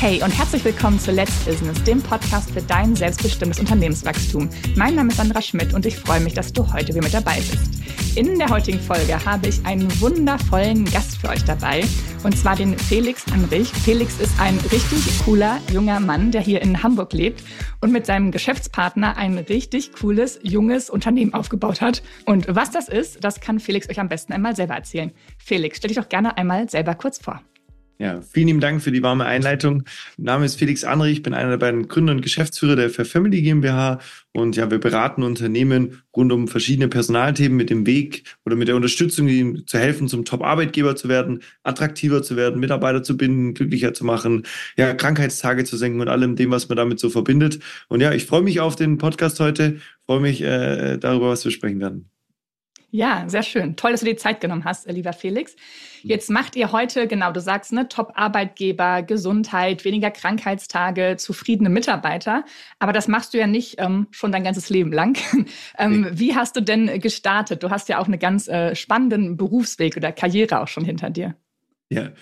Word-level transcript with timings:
Hey 0.00 0.22
und 0.22 0.30
herzlich 0.30 0.64
willkommen 0.64 1.00
zu 1.00 1.10
Let's 1.10 1.44
Business, 1.44 1.82
dem 1.82 2.00
Podcast 2.00 2.52
für 2.52 2.62
dein 2.62 2.94
selbstbestimmtes 2.94 3.58
Unternehmenswachstum. 3.58 4.48
Mein 4.76 4.94
Name 4.94 5.08
ist 5.08 5.16
Sandra 5.16 5.42
Schmidt 5.42 5.74
und 5.74 5.84
ich 5.86 5.96
freue 5.96 6.20
mich, 6.20 6.34
dass 6.34 6.52
du 6.52 6.72
heute 6.72 6.94
wieder 6.94 7.02
mit 7.02 7.12
dabei 7.12 7.38
bist. 7.38 7.82
In 8.16 8.38
der 8.38 8.48
heutigen 8.48 8.78
Folge 8.78 9.18
habe 9.24 9.48
ich 9.48 9.66
einen 9.66 9.90
wundervollen 10.00 10.84
Gast 10.84 11.18
für 11.18 11.28
euch 11.30 11.42
dabei 11.42 11.82
und 12.22 12.38
zwar 12.38 12.54
den 12.54 12.78
Felix 12.78 13.24
Anrich. 13.32 13.72
Felix 13.72 14.20
ist 14.20 14.38
ein 14.38 14.56
richtig 14.70 15.04
cooler 15.24 15.60
junger 15.72 15.98
Mann, 15.98 16.30
der 16.30 16.42
hier 16.42 16.62
in 16.62 16.80
Hamburg 16.80 17.12
lebt 17.12 17.42
und 17.80 17.90
mit 17.90 18.06
seinem 18.06 18.30
Geschäftspartner 18.30 19.16
ein 19.16 19.36
richtig 19.36 19.94
cooles 19.94 20.38
junges 20.44 20.90
Unternehmen 20.90 21.34
aufgebaut 21.34 21.80
hat. 21.80 22.04
Und 22.24 22.46
was 22.48 22.70
das 22.70 22.88
ist, 22.88 23.24
das 23.24 23.40
kann 23.40 23.58
Felix 23.58 23.90
euch 23.90 23.98
am 23.98 24.08
besten 24.08 24.32
einmal 24.32 24.54
selber 24.54 24.74
erzählen. 24.74 25.10
Felix, 25.38 25.78
stell 25.78 25.88
dich 25.88 25.98
doch 25.98 26.08
gerne 26.08 26.38
einmal 26.38 26.70
selber 26.70 26.94
kurz 26.94 27.18
vor. 27.18 27.42
Ja, 28.00 28.20
vielen 28.22 28.46
lieben 28.46 28.60
Dank 28.60 28.80
für 28.80 28.92
die 28.92 29.02
warme 29.02 29.24
Einleitung. 29.24 29.82
Mein 30.18 30.26
Name 30.26 30.44
ist 30.44 30.54
Felix 30.54 30.84
Anrich, 30.84 31.14
ich 31.14 31.22
bin 31.24 31.34
einer 31.34 31.50
der 31.50 31.56
beiden 31.56 31.88
Gründer 31.88 32.12
und 32.12 32.22
Geschäftsführer 32.22 32.76
der 32.76 32.90
Fair 32.90 33.04
Family 33.04 33.42
GmbH 33.42 33.98
und 34.30 34.54
ja, 34.54 34.70
wir 34.70 34.78
beraten 34.78 35.24
Unternehmen 35.24 36.00
rund 36.14 36.30
um 36.30 36.46
verschiedene 36.46 36.86
Personalthemen 36.86 37.56
mit 37.56 37.70
dem 37.70 37.86
Weg 37.86 38.22
oder 38.44 38.54
mit 38.54 38.68
der 38.68 38.76
Unterstützung, 38.76 39.26
ihnen 39.26 39.66
zu 39.66 39.78
helfen, 39.78 40.06
zum 40.06 40.24
Top-Arbeitgeber 40.24 40.94
zu 40.94 41.08
werden, 41.08 41.42
attraktiver 41.64 42.22
zu 42.22 42.36
werden, 42.36 42.60
Mitarbeiter 42.60 43.02
zu 43.02 43.16
binden, 43.16 43.54
glücklicher 43.54 43.92
zu 43.94 44.04
machen, 44.04 44.44
ja, 44.76 44.94
Krankheitstage 44.94 45.64
zu 45.64 45.76
senken 45.76 46.00
und 46.00 46.08
allem 46.08 46.36
dem, 46.36 46.52
was 46.52 46.68
man 46.68 46.76
damit 46.76 47.00
so 47.00 47.10
verbindet. 47.10 47.58
Und 47.88 48.00
ja, 48.00 48.12
ich 48.12 48.26
freue 48.26 48.42
mich 48.42 48.60
auf 48.60 48.76
den 48.76 48.98
Podcast 48.98 49.40
heute, 49.40 49.80
freue 50.06 50.20
mich 50.20 50.40
äh, 50.40 50.98
darüber, 50.98 51.30
was 51.30 51.44
wir 51.44 51.50
sprechen 51.50 51.80
werden. 51.80 52.08
Ja, 52.90 53.24
sehr 53.26 53.42
schön. 53.42 53.76
Toll, 53.76 53.90
dass 53.90 54.00
du 54.00 54.06
dir 54.06 54.16
Zeit 54.16 54.40
genommen 54.40 54.64
hast, 54.64 54.90
lieber 54.90 55.12
Felix. 55.12 55.54
Jetzt 56.02 56.30
macht 56.30 56.56
ihr 56.56 56.72
heute, 56.72 57.06
genau, 57.06 57.32
du 57.32 57.40
sagst, 57.40 57.70
ne, 57.72 57.86
Top-Arbeitgeber, 57.86 59.02
Gesundheit, 59.02 59.84
weniger 59.84 60.10
Krankheitstage, 60.10 61.16
zufriedene 61.18 61.68
Mitarbeiter. 61.68 62.44
Aber 62.78 62.94
das 62.94 63.06
machst 63.06 63.34
du 63.34 63.38
ja 63.38 63.46
nicht 63.46 63.74
ähm, 63.78 64.06
schon 64.10 64.32
dein 64.32 64.42
ganzes 64.42 64.70
Leben 64.70 64.90
lang. 64.90 65.18
ähm, 65.78 66.00
nee. 66.00 66.08
Wie 66.12 66.34
hast 66.34 66.56
du 66.56 66.62
denn 66.62 66.98
gestartet? 67.00 67.62
Du 67.62 67.68
hast 67.68 67.90
ja 67.90 67.98
auch 67.98 68.06
einen 68.06 68.18
ganz 68.18 68.48
äh, 68.48 68.74
spannenden 68.74 69.36
Berufsweg 69.36 69.96
oder 69.98 70.10
Karriere 70.10 70.60
auch 70.60 70.68
schon 70.68 70.84
hinter 70.84 71.10
dir. 71.10 71.34
Ja, 71.90 72.12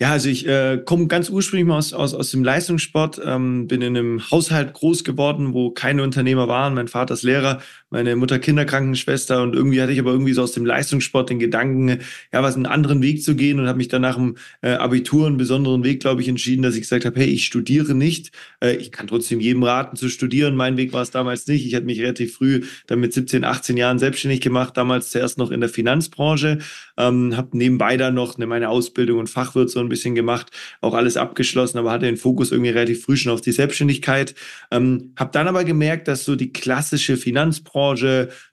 ja, 0.00 0.10
also 0.10 0.28
ich 0.28 0.46
äh, 0.46 0.82
komme 0.84 1.06
ganz 1.06 1.30
ursprünglich 1.30 1.68
mal 1.68 1.78
aus, 1.78 1.92
aus, 1.92 2.14
aus 2.14 2.32
dem 2.32 2.42
Leistungssport, 2.42 3.20
ähm, 3.24 3.68
bin 3.68 3.80
in 3.80 3.96
einem 3.96 4.28
Haushalt 4.28 4.72
groß 4.72 5.04
geworden, 5.04 5.54
wo 5.54 5.70
keine 5.70 6.02
Unternehmer 6.02 6.48
waren. 6.48 6.74
Mein 6.74 6.88
Vater 6.88 7.14
ist 7.14 7.22
Lehrer, 7.22 7.60
meine 7.94 8.16
Mutter 8.16 8.40
Kinderkrankenschwester 8.40 9.40
und 9.40 9.54
irgendwie 9.54 9.80
hatte 9.80 9.92
ich 9.92 10.00
aber 10.00 10.10
irgendwie 10.10 10.32
so 10.32 10.42
aus 10.42 10.50
dem 10.50 10.66
Leistungssport 10.66 11.30
den 11.30 11.38
Gedanken, 11.38 12.00
ja, 12.32 12.42
was 12.42 12.56
einen 12.56 12.66
anderen 12.66 13.02
Weg 13.02 13.22
zu 13.22 13.36
gehen 13.36 13.60
und 13.60 13.68
habe 13.68 13.78
mich 13.78 13.86
dann 13.86 14.02
nach 14.02 14.16
dem 14.16 14.36
äh, 14.62 14.72
Abitur 14.72 15.28
einen 15.28 15.36
besonderen 15.36 15.84
Weg, 15.84 16.00
glaube 16.00 16.20
ich, 16.20 16.28
entschieden, 16.28 16.62
dass 16.62 16.74
ich 16.74 16.80
gesagt 16.80 17.04
habe, 17.04 17.20
hey, 17.20 17.28
ich 17.28 17.46
studiere 17.46 17.94
nicht. 17.94 18.32
Äh, 18.60 18.74
ich 18.78 18.90
kann 18.90 19.06
trotzdem 19.06 19.38
jedem 19.38 19.62
raten 19.62 19.94
zu 19.94 20.08
studieren. 20.08 20.56
Mein 20.56 20.76
Weg 20.76 20.92
war 20.92 21.02
es 21.02 21.12
damals 21.12 21.46
nicht. 21.46 21.64
Ich 21.64 21.76
hatte 21.76 21.86
mich 21.86 22.00
relativ 22.00 22.34
früh 22.34 22.62
dann 22.88 22.98
mit 22.98 23.12
17, 23.12 23.44
18 23.44 23.76
Jahren 23.76 24.00
selbstständig 24.00 24.40
gemacht, 24.40 24.76
damals 24.76 25.10
zuerst 25.10 25.38
noch 25.38 25.52
in 25.52 25.60
der 25.60 25.68
Finanzbranche, 25.68 26.58
ähm, 26.96 27.36
habe 27.36 27.56
nebenbei 27.56 27.96
dann 27.96 28.14
noch 28.14 28.34
eine, 28.34 28.48
meine 28.48 28.70
Ausbildung 28.70 29.20
und 29.20 29.30
Fachwirt 29.30 29.70
so 29.70 29.78
ein 29.78 29.88
bisschen 29.88 30.16
gemacht, 30.16 30.50
auch 30.80 30.94
alles 30.94 31.16
abgeschlossen, 31.16 31.78
aber 31.78 31.92
hatte 31.92 32.06
den 32.06 32.16
Fokus 32.16 32.50
irgendwie 32.50 32.70
relativ 32.70 33.04
früh 33.04 33.16
schon 33.16 33.30
auf 33.30 33.40
die 33.40 33.52
Selbstständigkeit. 33.52 34.34
Ähm, 34.72 35.12
habe 35.16 35.30
dann 35.32 35.46
aber 35.46 35.62
gemerkt, 35.62 36.08
dass 36.08 36.24
so 36.24 36.34
die 36.34 36.52
klassische 36.52 37.16
Finanzbranche, 37.16 37.83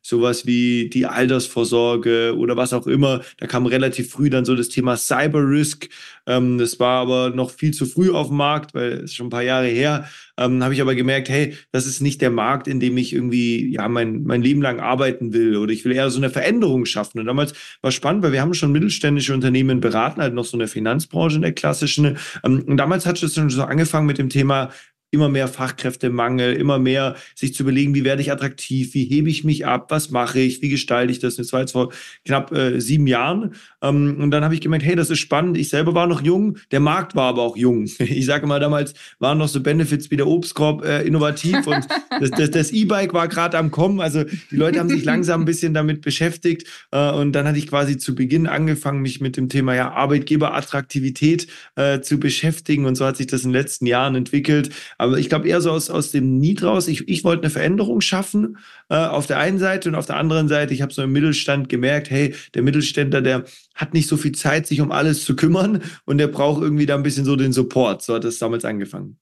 sowas 0.01 0.45
wie 0.45 0.89
die 0.89 1.05
Altersvorsorge 1.05 2.35
oder 2.37 2.57
was 2.57 2.73
auch 2.73 2.87
immer, 2.87 3.21
da 3.37 3.47
kam 3.47 3.65
relativ 3.65 4.11
früh 4.11 4.29
dann 4.29 4.45
so 4.45 4.55
das 4.55 4.69
Thema 4.69 4.97
Cyber 4.97 5.47
Risk. 5.47 5.89
Ähm, 6.27 6.57
das 6.57 6.79
war 6.79 7.01
aber 7.01 7.29
noch 7.29 7.51
viel 7.51 7.71
zu 7.71 7.85
früh 7.85 8.11
auf 8.11 8.27
dem 8.27 8.37
Markt, 8.37 8.73
weil 8.73 9.03
es 9.03 9.13
schon 9.13 9.27
ein 9.27 9.31
paar 9.31 9.43
Jahre 9.43 9.67
her. 9.67 10.05
Ähm, 10.37 10.63
habe 10.63 10.73
ich 10.73 10.81
aber 10.81 10.95
gemerkt, 10.95 11.29
hey, 11.29 11.55
das 11.71 11.85
ist 11.85 12.01
nicht 12.01 12.21
der 12.21 12.31
Markt, 12.31 12.67
in 12.67 12.79
dem 12.79 12.97
ich 12.97 13.13
irgendwie 13.13 13.71
ja 13.73 13.87
mein, 13.87 14.23
mein 14.23 14.41
Leben 14.41 14.61
lang 14.61 14.79
arbeiten 14.79 15.33
will 15.33 15.55
oder 15.57 15.71
ich 15.71 15.85
will 15.85 15.91
eher 15.91 16.09
so 16.09 16.17
eine 16.17 16.29
Veränderung 16.29 16.85
schaffen. 16.85 17.19
Und 17.19 17.27
damals 17.27 17.53
war 17.81 17.91
spannend, 17.91 18.23
weil 18.23 18.31
wir 18.31 18.41
haben 18.41 18.53
schon 18.53 18.71
mittelständische 18.71 19.33
Unternehmen 19.33 19.79
beraten, 19.81 20.21
halt 20.21 20.33
noch 20.33 20.45
so 20.45 20.57
eine 20.57 20.67
Finanzbranche 20.67 21.35
in 21.35 21.41
der 21.43 21.53
klassischen. 21.53 22.17
Ähm, 22.43 22.63
und 22.67 22.77
damals 22.77 23.05
hat 23.05 23.21
es 23.21 23.35
schon 23.35 23.49
so 23.49 23.63
angefangen 23.63 24.07
mit 24.07 24.17
dem 24.17 24.29
Thema 24.29 24.71
immer 25.11 25.29
mehr 25.29 25.47
Fachkräftemangel, 25.49 26.53
immer 26.53 26.79
mehr 26.79 27.15
sich 27.35 27.53
zu 27.53 27.63
überlegen, 27.63 27.93
wie 27.93 28.05
werde 28.05 28.21
ich 28.21 28.31
attraktiv, 28.31 28.93
wie 28.93 29.03
hebe 29.03 29.29
ich 29.29 29.43
mich 29.43 29.65
ab, 29.65 29.91
was 29.91 30.09
mache 30.09 30.39
ich, 30.39 30.61
wie 30.61 30.69
gestalte 30.69 31.11
ich 31.11 31.19
das. 31.19 31.35
Das 31.35 31.51
war 31.51 31.59
jetzt 31.59 31.73
vor 31.73 31.91
knapp 32.25 32.51
äh, 32.53 32.79
sieben 32.79 33.07
Jahren. 33.07 33.53
Ähm, 33.81 34.17
und 34.19 34.31
dann 34.31 34.43
habe 34.43 34.53
ich 34.53 34.61
gemerkt, 34.61 34.85
hey, 34.85 34.95
das 34.95 35.09
ist 35.09 35.19
spannend. 35.19 35.57
Ich 35.57 35.69
selber 35.69 35.93
war 35.93 36.07
noch 36.07 36.21
jung, 36.21 36.57
der 36.71 36.79
Markt 36.79 37.15
war 37.15 37.25
aber 37.25 37.41
auch 37.41 37.57
jung. 37.57 37.85
Ich 38.21 38.25
sage 38.25 38.45
mal, 38.45 38.59
damals 38.59 38.93
waren 39.19 39.37
noch 39.37 39.47
so 39.47 39.61
Benefits 39.61 40.11
wie 40.11 40.17
der 40.17 40.27
Obstkorb 40.27 40.83
äh, 40.85 41.01
innovativ 41.03 41.65
und 41.65 41.87
das, 42.19 42.31
das, 42.31 42.51
das 42.51 42.71
E-Bike 42.71 43.13
war 43.13 43.27
gerade 43.27 43.57
am 43.57 43.71
Kommen. 43.71 43.99
Also 43.99 44.23
die 44.23 44.55
Leute 44.55 44.79
haben 44.79 44.89
sich 44.89 45.03
langsam 45.03 45.41
ein 45.41 45.45
bisschen 45.45 45.73
damit 45.73 46.01
beschäftigt. 46.01 46.67
Äh, 46.91 47.11
und 47.11 47.33
dann 47.33 47.47
hatte 47.47 47.57
ich 47.57 47.67
quasi 47.67 47.97
zu 47.97 48.15
Beginn 48.15 48.47
angefangen, 48.47 49.01
mich 49.01 49.21
mit 49.21 49.37
dem 49.37 49.49
Thema 49.49 49.75
ja, 49.75 49.91
Arbeitgeberattraktivität 49.91 51.47
äh, 51.75 52.01
zu 52.01 52.19
beschäftigen. 52.19 52.85
Und 52.85 52.95
so 52.95 53.05
hat 53.05 53.17
sich 53.17 53.27
das 53.27 53.43
in 53.43 53.49
den 53.49 53.61
letzten 53.61 53.85
Jahren 53.85 54.15
entwickelt. 54.15 54.69
Aber 55.01 55.17
ich 55.17 55.29
glaube 55.29 55.47
eher 55.47 55.61
so 55.61 55.71
aus, 55.71 55.89
aus 55.89 56.11
dem 56.11 56.37
Need 56.37 56.61
raus. 56.61 56.87
Ich, 56.87 57.09
ich 57.09 57.23
wollte 57.23 57.41
eine 57.41 57.49
Veränderung 57.49 58.01
schaffen 58.01 58.59
äh, 58.87 58.95
auf 58.95 59.25
der 59.25 59.39
einen 59.39 59.57
Seite 59.57 59.89
und 59.89 59.95
auf 59.95 60.05
der 60.05 60.17
anderen 60.17 60.47
Seite, 60.47 60.75
ich 60.75 60.83
habe 60.83 60.93
so 60.93 61.01
im 61.01 61.11
Mittelstand 61.11 61.69
gemerkt, 61.69 62.11
hey, 62.11 62.35
der 62.53 62.61
Mittelständler, 62.61 63.23
der 63.23 63.45
hat 63.73 63.95
nicht 63.95 64.07
so 64.07 64.15
viel 64.15 64.33
Zeit, 64.33 64.67
sich 64.67 64.79
um 64.79 64.91
alles 64.91 65.25
zu 65.25 65.35
kümmern 65.35 65.81
und 66.05 66.19
der 66.19 66.27
braucht 66.27 66.61
irgendwie 66.61 66.85
da 66.85 66.93
ein 66.93 67.01
bisschen 67.01 67.25
so 67.25 67.35
den 67.35 67.51
Support. 67.51 68.03
So 68.03 68.13
hat 68.13 68.25
es 68.25 68.37
damals 68.37 68.63
angefangen. 68.63 69.17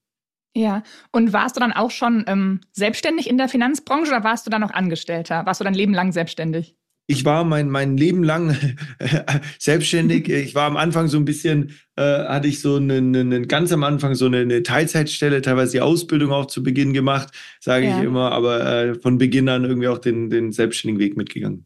Ja, 0.53 0.83
und 1.13 1.31
warst 1.31 1.55
du 1.55 1.61
dann 1.61 1.71
auch 1.71 1.91
schon 1.91 2.25
ähm, 2.27 2.59
selbstständig 2.73 3.29
in 3.29 3.37
der 3.37 3.47
Finanzbranche 3.47 4.11
oder 4.11 4.25
warst 4.25 4.45
du 4.47 4.49
dann 4.49 4.59
noch 4.59 4.71
Angestellter? 4.71 5.45
Warst 5.45 5.61
du 5.61 5.63
dein 5.63 5.75
Leben 5.75 5.93
lang 5.93 6.11
selbstständig? 6.11 6.75
Ich 7.09 7.25
war 7.25 7.43
mein, 7.43 7.69
mein 7.69 7.97
Leben 7.97 8.23
lang 8.23 8.55
selbstständig. 9.59 10.29
Ich 10.29 10.53
war 10.53 10.67
am 10.67 10.77
Anfang 10.77 11.07
so 11.07 11.17
ein 11.17 11.25
bisschen, 11.25 11.71
äh, 11.95 12.03
hatte 12.03 12.47
ich 12.47 12.61
so 12.61 12.75
einen, 12.75 13.15
einen, 13.15 13.47
ganz 13.47 13.71
am 13.71 13.83
Anfang 13.83 14.13
so 14.13 14.27
eine, 14.27 14.41
eine, 14.41 14.61
Teilzeitstelle, 14.61 15.41
teilweise 15.41 15.71
die 15.71 15.81
Ausbildung 15.81 16.31
auch 16.31 16.45
zu 16.45 16.61
Beginn 16.61 16.93
gemacht, 16.93 17.29
sage 17.59 17.87
ja. 17.87 17.97
ich 17.97 18.03
immer, 18.03 18.31
aber 18.31 18.63
äh, 18.63 18.93
von 18.93 19.17
Beginn 19.17 19.49
an 19.49 19.65
irgendwie 19.65 19.87
auch 19.87 19.97
den, 19.97 20.29
den 20.29 20.51
selbstständigen 20.51 20.99
Weg 20.99 21.17
mitgegangen. 21.17 21.65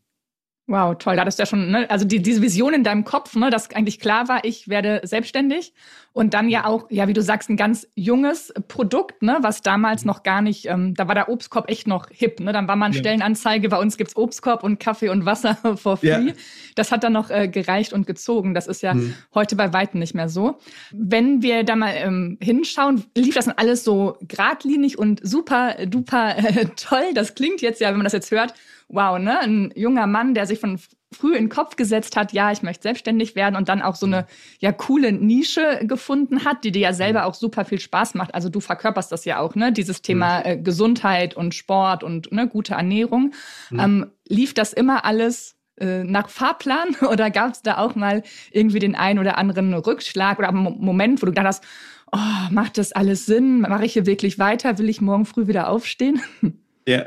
Wow, 0.65 0.97
toll. 0.97 1.15
Da 1.15 1.21
hattest 1.21 1.39
du 1.39 1.41
ja 1.41 1.45
schon, 1.45 1.71
ne, 1.71 1.89
also 1.89 2.05
die, 2.05 2.21
diese 2.21 2.41
Vision 2.41 2.73
in 2.73 2.85
deinem 2.85 3.03
Kopf, 3.03 3.35
ne, 3.35 3.49
dass 3.49 3.69
eigentlich 3.71 3.99
klar 3.99 4.29
war, 4.29 4.45
ich 4.45 4.69
werde 4.69 5.01
selbstständig. 5.03 5.73
Und 6.13 6.33
dann 6.33 6.47
ja 6.47 6.65
auch, 6.65 6.85
ja, 6.89 7.07
wie 7.07 7.13
du 7.13 7.21
sagst, 7.21 7.49
ein 7.49 7.57
ganz 7.57 7.87
junges 7.95 8.53
Produkt, 8.69 9.23
ne, 9.23 9.39
was 9.41 9.61
damals 9.61 10.05
noch 10.05 10.23
gar 10.23 10.41
nicht, 10.41 10.67
ähm, 10.67 10.93
da 10.93 11.07
war 11.09 11.15
der 11.15 11.27
Obstkorb 11.27 11.69
echt 11.69 11.85
noch 11.85 12.07
hip. 12.11 12.39
Ne? 12.39 12.53
Dann 12.53 12.67
war 12.67 12.77
man 12.77 12.93
ja. 12.93 12.99
Stellenanzeige, 12.99 13.67
bei 13.67 13.77
uns 13.77 13.97
gibt's 13.97 14.15
Obstkorb 14.15 14.63
und 14.63 14.79
Kaffee 14.79 15.09
und 15.09 15.25
Wasser 15.25 15.55
for 15.75 15.97
free. 15.97 16.07
Ja. 16.07 16.33
Das 16.75 16.93
hat 16.93 17.03
dann 17.03 17.13
noch 17.13 17.29
äh, 17.29 17.49
gereicht 17.49 17.91
und 17.91 18.07
gezogen. 18.07 18.53
Das 18.53 18.67
ist 18.67 18.81
ja 18.83 18.93
mhm. 18.93 19.15
heute 19.33 19.57
bei 19.57 19.73
Weitem 19.73 19.99
nicht 19.99 20.13
mehr 20.13 20.29
so. 20.29 20.59
Wenn 20.91 21.41
wir 21.41 21.65
da 21.65 21.75
mal 21.75 21.93
ähm, 21.95 22.37
hinschauen, 22.39 23.03
lief 23.17 23.35
das 23.35 23.45
dann 23.45 23.55
alles 23.57 23.83
so 23.83 24.17
geradlinig 24.21 24.97
und 24.97 25.19
super 25.27 25.75
duper 25.87 26.37
äh, 26.37 26.65
toll. 26.77 27.13
Das 27.15 27.35
klingt 27.35 27.61
jetzt 27.61 27.81
ja, 27.81 27.89
wenn 27.89 27.97
man 27.97 28.05
das 28.05 28.13
jetzt 28.13 28.31
hört, 28.31 28.53
wow, 28.87 29.19
ne? 29.19 29.39
Ein 29.39 29.73
junger 29.75 30.07
Mann, 30.07 30.33
der 30.33 30.45
sich 30.45 30.59
von 30.59 30.79
früh 31.11 31.35
in 31.35 31.45
den 31.45 31.49
Kopf 31.49 31.75
gesetzt 31.75 32.15
hat, 32.15 32.33
ja, 32.33 32.51
ich 32.51 32.63
möchte 32.63 32.83
selbstständig 32.83 33.35
werden 33.35 33.55
und 33.55 33.69
dann 33.69 33.81
auch 33.81 33.95
so 33.95 34.05
eine 34.05 34.25
ja 34.59 34.71
coole 34.71 35.11
Nische 35.11 35.81
gefunden 35.83 36.45
hat, 36.45 36.63
die 36.63 36.71
dir 36.71 36.81
ja 36.81 36.93
selber 36.93 37.25
auch 37.25 37.33
super 37.33 37.65
viel 37.65 37.79
Spaß 37.79 38.15
macht. 38.15 38.33
Also 38.33 38.49
du 38.49 38.59
verkörperst 38.59 39.11
das 39.11 39.25
ja 39.25 39.39
auch, 39.39 39.55
ne? 39.55 39.71
Dieses 39.71 40.01
Thema 40.01 40.39
mhm. 40.39 40.45
äh, 40.45 40.57
Gesundheit 40.57 41.35
und 41.35 41.53
Sport 41.53 42.03
und 42.03 42.31
ne, 42.31 42.47
gute 42.47 42.73
Ernährung. 42.73 43.33
Mhm. 43.69 43.79
Ähm, 43.79 44.11
lief 44.27 44.53
das 44.53 44.73
immer 44.73 45.05
alles 45.05 45.55
äh, 45.77 46.03
nach 46.03 46.29
Fahrplan 46.29 46.95
oder 47.09 47.29
gab 47.29 47.53
es 47.53 47.61
da 47.61 47.77
auch 47.77 47.95
mal 47.95 48.23
irgendwie 48.51 48.79
den 48.79 48.95
einen 48.95 49.19
oder 49.19 49.37
anderen 49.37 49.73
Rückschlag 49.73 50.39
oder 50.39 50.51
Moment, 50.51 51.21
wo 51.21 51.25
du 51.25 51.31
gedacht 51.31 51.47
hast, 51.47 51.63
oh, 52.11 52.51
macht 52.51 52.77
das 52.77 52.91
alles 52.91 53.25
Sinn? 53.25 53.61
Mache 53.61 53.85
ich 53.85 53.93
hier 53.93 54.05
wirklich 54.05 54.39
weiter? 54.39 54.77
Will 54.77 54.89
ich 54.89 55.01
morgen 55.01 55.25
früh 55.25 55.47
wieder 55.47 55.69
aufstehen? 55.69 56.21
Ja, 56.85 57.05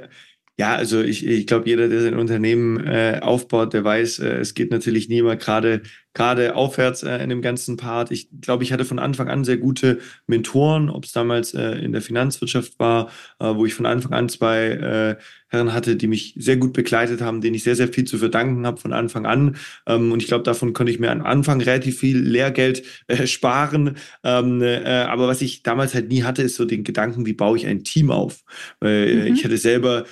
ja, 0.59 0.75
also 0.75 1.03
ich, 1.03 1.27
ich 1.27 1.47
glaube, 1.47 1.69
jeder, 1.69 1.89
der 1.89 2.01
sein 2.01 2.19
Unternehmen 2.19 2.85
äh, 2.87 3.21
aufbaut, 3.23 3.75
der 3.75 3.85
weiß, 3.85 4.21
äh, 4.21 4.39
es 4.39 4.55
geht 4.55 4.71
natürlich 4.71 5.09
nie 5.09 5.19
immer 5.19 5.37
gerade 5.37 5.83
gerade 6.17 6.57
aufwärts 6.57 7.03
äh, 7.03 7.19
in 7.19 7.29
dem 7.29 7.43
ganzen 7.43 7.77
Part. 7.77 8.11
Ich 8.11 8.29
glaube, 8.41 8.65
ich 8.65 8.73
hatte 8.73 8.87
von 8.87 8.99
Anfang 8.99 9.29
an 9.29 9.45
sehr 9.45 9.59
gute 9.59 9.99
Mentoren, 10.27 10.89
ob 10.89 11.05
es 11.05 11.13
damals 11.13 11.53
äh, 11.53 11.73
in 11.73 11.93
der 11.93 12.01
Finanzwirtschaft 12.01 12.79
war, 12.79 13.11
äh, 13.39 13.55
wo 13.55 13.67
ich 13.67 13.75
von 13.75 13.85
Anfang 13.85 14.15
an 14.15 14.31
zwei 14.31 14.69
äh, 14.69 15.17
Herren 15.49 15.75
hatte, 15.75 15.95
die 15.95 16.07
mich 16.07 16.35
sehr 16.39 16.57
gut 16.57 16.73
begleitet 16.73 17.21
haben, 17.21 17.43
denen 17.43 17.55
ich 17.55 17.65
sehr, 17.65 17.77
sehr 17.77 17.89
viel 17.89 18.05
zu 18.05 18.17
verdanken 18.17 18.67
habe 18.67 18.81
von 18.81 18.95
Anfang 18.95 19.27
an. 19.27 19.57
Ähm, 19.87 20.11
und 20.11 20.23
ich 20.23 20.29
glaube, 20.29 20.43
davon 20.43 20.73
konnte 20.73 20.91
ich 20.91 20.99
mir 20.99 21.13
am 21.13 21.21
Anfang 21.21 21.61
relativ 21.61 22.01
viel 22.01 22.19
Lehrgeld 22.19 22.83
äh, 23.09 23.27
sparen. 23.27 23.97
Ähm, 24.25 24.63
äh, 24.63 24.87
aber 24.87 25.29
was 25.29 25.43
ich 25.43 25.63
damals 25.63 25.95
halt 25.95 26.09
nie 26.09 26.23
hatte, 26.23 26.43
ist 26.43 26.57
so 26.57 26.65
den 26.65 26.83
Gedanken, 26.83 27.27
wie 27.27 27.35
baue 27.35 27.59
ich 27.59 27.67
ein 27.67 27.85
Team 27.85 28.11
auf? 28.11 28.43
Weil 28.81 29.07
äh, 29.07 29.15
mhm. 29.17 29.35
ich 29.35 29.45
hatte 29.45 29.59
selber 29.59 30.07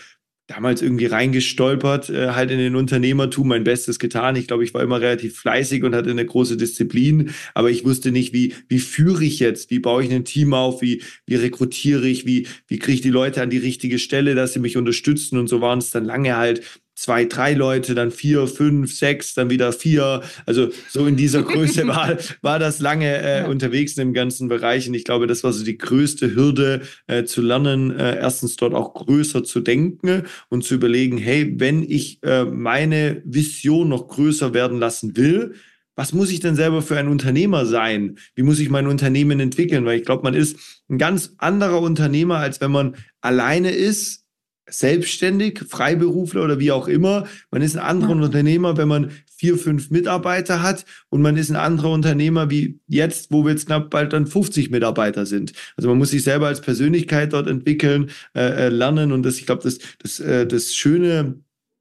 damals 0.47 0.83
irgendwie 0.83 1.07
reingestolpert, 1.07 2.11
äh, 2.11 2.29
halt 2.29 2.51
in 2.51 2.59
den 2.59 2.77
Unternehmertum, 2.77 3.49
mein 3.49 3.65
Bestes 3.65 3.99
getan. 3.99 4.37
Ich 4.37 4.47
glaube, 4.47 4.65
ich 4.65 4.75
war 4.75 4.83
immer 4.83 5.01
relativ 5.01 5.39
fleißig 5.39 5.85
und 5.85 5.95
hatte 5.95 6.11
eine 6.11 6.27
große 6.27 6.57
Disziplin, 6.57 7.31
aber 7.55 7.71
ich 7.71 7.85
wusste 7.85 8.13
nicht, 8.13 8.35
wie, 8.35 8.55
wie 8.69 8.79
führe 8.79 9.25
ich 9.25 9.39
jetzt, 9.39 9.71
wie 9.71 9.79
baue 9.79 10.05
ich 10.05 10.13
ein 10.13 10.25
Team 10.25 10.53
auf, 10.53 10.83
wie, 10.83 11.03
wie 11.27 11.37
rekrutiere 11.37 12.07
ich, 12.07 12.27
wie, 12.27 12.47
wie 12.69 12.79
kriege 12.79 12.97
ich 12.97 13.01
die 13.01 13.11
Leute 13.11 13.41
an 13.41 13.51
die 13.51 13.59
richtige 13.59 13.99
Stelle, 13.99 14.35
dass 14.35 14.53
sie 14.53 14.61
mich 14.61 14.77
unterstützen? 14.77 15.39
Und 15.39 15.49
so 15.49 15.61
waren 15.61 15.79
es 15.79 15.91
dann 15.91 16.05
lange 16.05 16.37
halt 16.37 16.63
zwei, 16.95 17.25
drei 17.25 17.55
Leute, 17.55 17.95
dann 17.95 18.11
vier, 18.11 18.47
fünf, 18.47 18.95
sechs, 18.95 19.35
dann 19.35 19.51
wieder 19.51 19.73
vier. 19.73 20.23
Also 20.47 20.71
so 20.89 21.07
in 21.07 21.17
dieser 21.17 21.43
Größe 21.43 21.87
war, 21.87 22.17
war 22.43 22.59
das 22.59 22.81
lange 22.81 23.07
äh, 23.07 23.41
ja. 23.41 23.47
unterwegs 23.47 23.97
in 23.97 24.09
dem 24.09 24.15
ganzen 24.15 24.49
Bereich. 24.49 24.89
Und 24.89 24.95
ich 24.95 25.05
glaube, 25.05 25.27
das 25.27 25.45
war 25.45 25.53
so 25.53 25.65
die 25.65 25.79
größte 25.79 26.35
Hürde 26.35 26.83
äh, 27.07 27.25
zu 27.25 27.43
lernen, 27.43 27.91
äh, 27.91 28.17
erstens 28.17 28.57
dort 28.57 28.75
auch 28.75 28.95
größer 28.95 29.45
zu 29.45 29.61
denken 29.61 30.25
und 30.49 30.65
zu 30.65 30.75
überlegen, 30.75 31.19
hey, 31.19 31.55
wenn 31.59 31.83
ich 31.83 32.23
äh, 32.23 32.45
meine 32.45 33.23
Vision 33.25 33.89
noch 33.89 34.09
größer 34.09 34.55
werden 34.55 34.79
lassen 34.79 35.17
will, 35.17 35.55
was 35.97 36.13
muss 36.13 36.31
ich 36.31 36.41
denn 36.41 36.57
selber 36.57 36.83
für 36.83 36.99
ein 36.99 37.09
Unternehmer 37.09 37.67
sein? 37.67 38.19
Wie 38.35 38.43
muss 38.43 38.59
ich 38.59 38.69
mein 38.69 38.89
Unternehmen 38.89 39.39
entwickeln? 39.39 39.85
Weil 39.85 39.99
ich 39.99 40.05
glaube, 40.05 40.25
man 40.25 40.35
ist 40.35 40.57
ein 40.89 40.99
ganz 40.99 41.35
anderer 41.39 41.81
Unternehmer, 41.81 42.39
als 42.39 42.61
wenn 42.61 42.73
man 42.73 42.97
alleine 43.21 43.71
ist 43.71 44.24
selbstständig, 44.69 45.61
Freiberufler 45.69 46.43
oder 46.43 46.59
wie 46.59 46.73
auch 46.73 46.89
immer. 46.89 47.27
Man 47.51 47.63
ist 47.63 47.77
ein 47.77 47.85
anderer 47.85 48.17
ja. 48.17 48.23
Unternehmer, 48.23 48.77
wenn 48.77 48.89
man 48.89 49.11
vier, 49.37 49.59
fünf 49.59 49.91
Mitarbeiter 49.91 50.63
hat 50.63 50.85
und 51.11 51.21
man 51.21 51.37
ist 51.37 51.51
ein 51.51 51.57
anderer 51.57 51.91
Unternehmer 51.91 52.51
wie 52.51 52.81
jetzt, 52.87 53.31
wo 53.31 53.45
wir 53.45 53.53
jetzt 53.53 53.67
knapp 53.67 53.91
bald 53.91 54.13
dann 54.13 54.27
50 54.27 54.71
Mitarbeiter 54.71 55.27
sind. 55.27 55.53
Also 55.77 55.89
man 55.89 55.99
muss 55.99 56.11
sich 56.11 56.23
selber 56.23 56.47
als 56.47 56.61
Persönlichkeit 56.61 57.33
dort 57.33 57.49
entwickeln, 57.49 58.11
äh, 58.35 58.67
äh, 58.67 58.69
lernen 58.69 59.13
und 59.13 59.23
das, 59.23 59.39
ich 59.39 59.47
glaube, 59.47 59.63
das, 59.63 59.79
das, 59.99 60.21
äh, 60.21 60.47
das 60.47 60.75
Schöne 60.75 61.41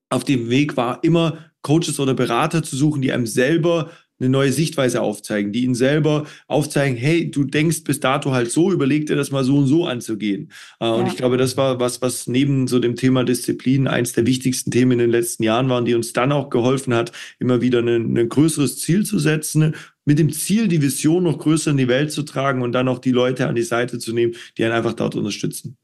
auf 0.09 0.24
dem 0.24 0.50
Weg 0.50 0.77
war 0.77 1.03
immer 1.03 1.38
Coaches 1.62 2.00
oder 2.00 2.13
Berater 2.13 2.63
zu 2.63 2.75
suchen, 2.75 3.01
die 3.01 3.13
einem 3.13 3.25
selber 3.25 3.91
eine 4.23 4.31
neue 4.31 4.51
Sichtweise 4.51 5.01
aufzeigen, 5.01 5.51
die 5.51 5.63
ihnen 5.63 5.75
selber 5.75 6.25
aufzeigen, 6.47 6.97
hey, 6.97 7.29
du 7.29 7.43
denkst 7.43 7.83
bis 7.83 7.99
dato 7.99 8.31
halt 8.31 8.51
so, 8.51 8.71
überleg 8.71 9.05
dir 9.05 9.15
das 9.15 9.31
mal 9.31 9.43
so 9.43 9.57
und 9.57 9.67
so 9.67 9.85
anzugehen. 9.85 10.51
Äh, 10.79 10.85
ja. 10.85 10.93
Und 10.93 11.07
ich 11.07 11.17
glaube, 11.17 11.37
das 11.37 11.57
war 11.57 11.79
was, 11.79 12.01
was 12.01 12.27
neben 12.27 12.67
so 12.67 12.79
dem 12.79 12.95
Thema 12.95 13.23
Disziplin 13.23 13.87
eins 13.87 14.13
der 14.13 14.25
wichtigsten 14.25 14.71
Themen 14.71 14.93
in 14.93 14.99
den 14.99 15.11
letzten 15.11 15.43
Jahren 15.43 15.69
waren, 15.69 15.85
die 15.85 15.95
uns 15.95 16.13
dann 16.13 16.31
auch 16.31 16.49
geholfen 16.49 16.93
hat, 16.93 17.11
immer 17.39 17.61
wieder 17.61 17.79
ein, 17.79 18.17
ein 18.17 18.29
größeres 18.29 18.79
Ziel 18.79 19.05
zu 19.05 19.19
setzen, 19.19 19.75
mit 20.05 20.19
dem 20.19 20.31
Ziel, 20.31 20.67
die 20.67 20.81
Vision 20.81 21.23
noch 21.23 21.37
größer 21.37 21.71
in 21.71 21.77
die 21.77 21.87
Welt 21.87 22.11
zu 22.11 22.23
tragen 22.23 22.61
und 22.61 22.73
dann 22.73 22.87
auch 22.87 22.99
die 22.99 23.11
Leute 23.11 23.47
an 23.47 23.55
die 23.55 23.61
Seite 23.61 23.99
zu 23.99 24.13
nehmen, 24.13 24.33
die 24.57 24.63
einen 24.65 24.73
einfach 24.73 24.93
dort 24.93 25.15
unterstützen. 25.15 25.77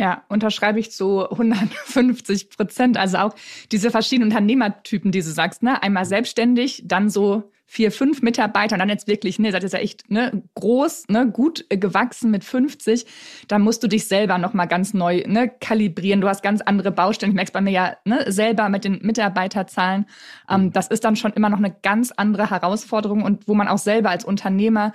Ja, 0.00 0.24
unterschreibe 0.28 0.80
ich 0.80 0.92
zu 0.92 1.30
150 1.30 2.48
Prozent. 2.48 2.96
Also 2.96 3.18
auch 3.18 3.34
diese 3.70 3.90
verschiedenen 3.90 4.30
Unternehmertypen, 4.30 5.12
die 5.12 5.18
du 5.20 5.26
sagst, 5.26 5.62
ne? 5.62 5.82
Einmal 5.82 6.06
selbstständig, 6.06 6.84
dann 6.86 7.10
so 7.10 7.50
vier, 7.66 7.92
fünf 7.92 8.22
Mitarbeiter 8.22 8.74
und 8.74 8.80
dann 8.80 8.88
jetzt 8.88 9.06
wirklich, 9.06 9.38
ne, 9.38 9.52
seid 9.52 9.62
ihr 9.62 9.68
ja 9.68 9.78
echt 9.78 10.10
ne, 10.10 10.42
groß, 10.56 11.04
ne, 11.08 11.30
gut 11.30 11.66
gewachsen 11.68 12.30
mit 12.32 12.42
50, 12.42 13.06
da 13.46 13.60
musst 13.60 13.80
du 13.84 13.86
dich 13.88 14.08
selber 14.08 14.38
nochmal 14.38 14.66
ganz 14.66 14.92
neu 14.92 15.22
ne, 15.26 15.48
kalibrieren. 15.48 16.20
Du 16.20 16.28
hast 16.28 16.42
ganz 16.42 16.62
andere 16.62 16.90
Baustellen. 16.90 17.30
Ich 17.30 17.36
merke 17.36 17.50
es 17.50 17.52
bei 17.52 17.60
mir 17.60 17.70
ja 17.70 17.96
ne, 18.04 18.24
selber 18.32 18.70
mit 18.70 18.84
den 18.84 19.00
Mitarbeiterzahlen. 19.02 20.06
Ähm, 20.48 20.72
das 20.72 20.88
ist 20.88 21.04
dann 21.04 21.14
schon 21.14 21.32
immer 21.34 21.48
noch 21.48 21.58
eine 21.58 21.70
ganz 21.70 22.10
andere 22.10 22.50
Herausforderung 22.50 23.22
und 23.22 23.46
wo 23.46 23.54
man 23.54 23.68
auch 23.68 23.78
selber 23.78 24.10
als 24.10 24.24
Unternehmer 24.24 24.92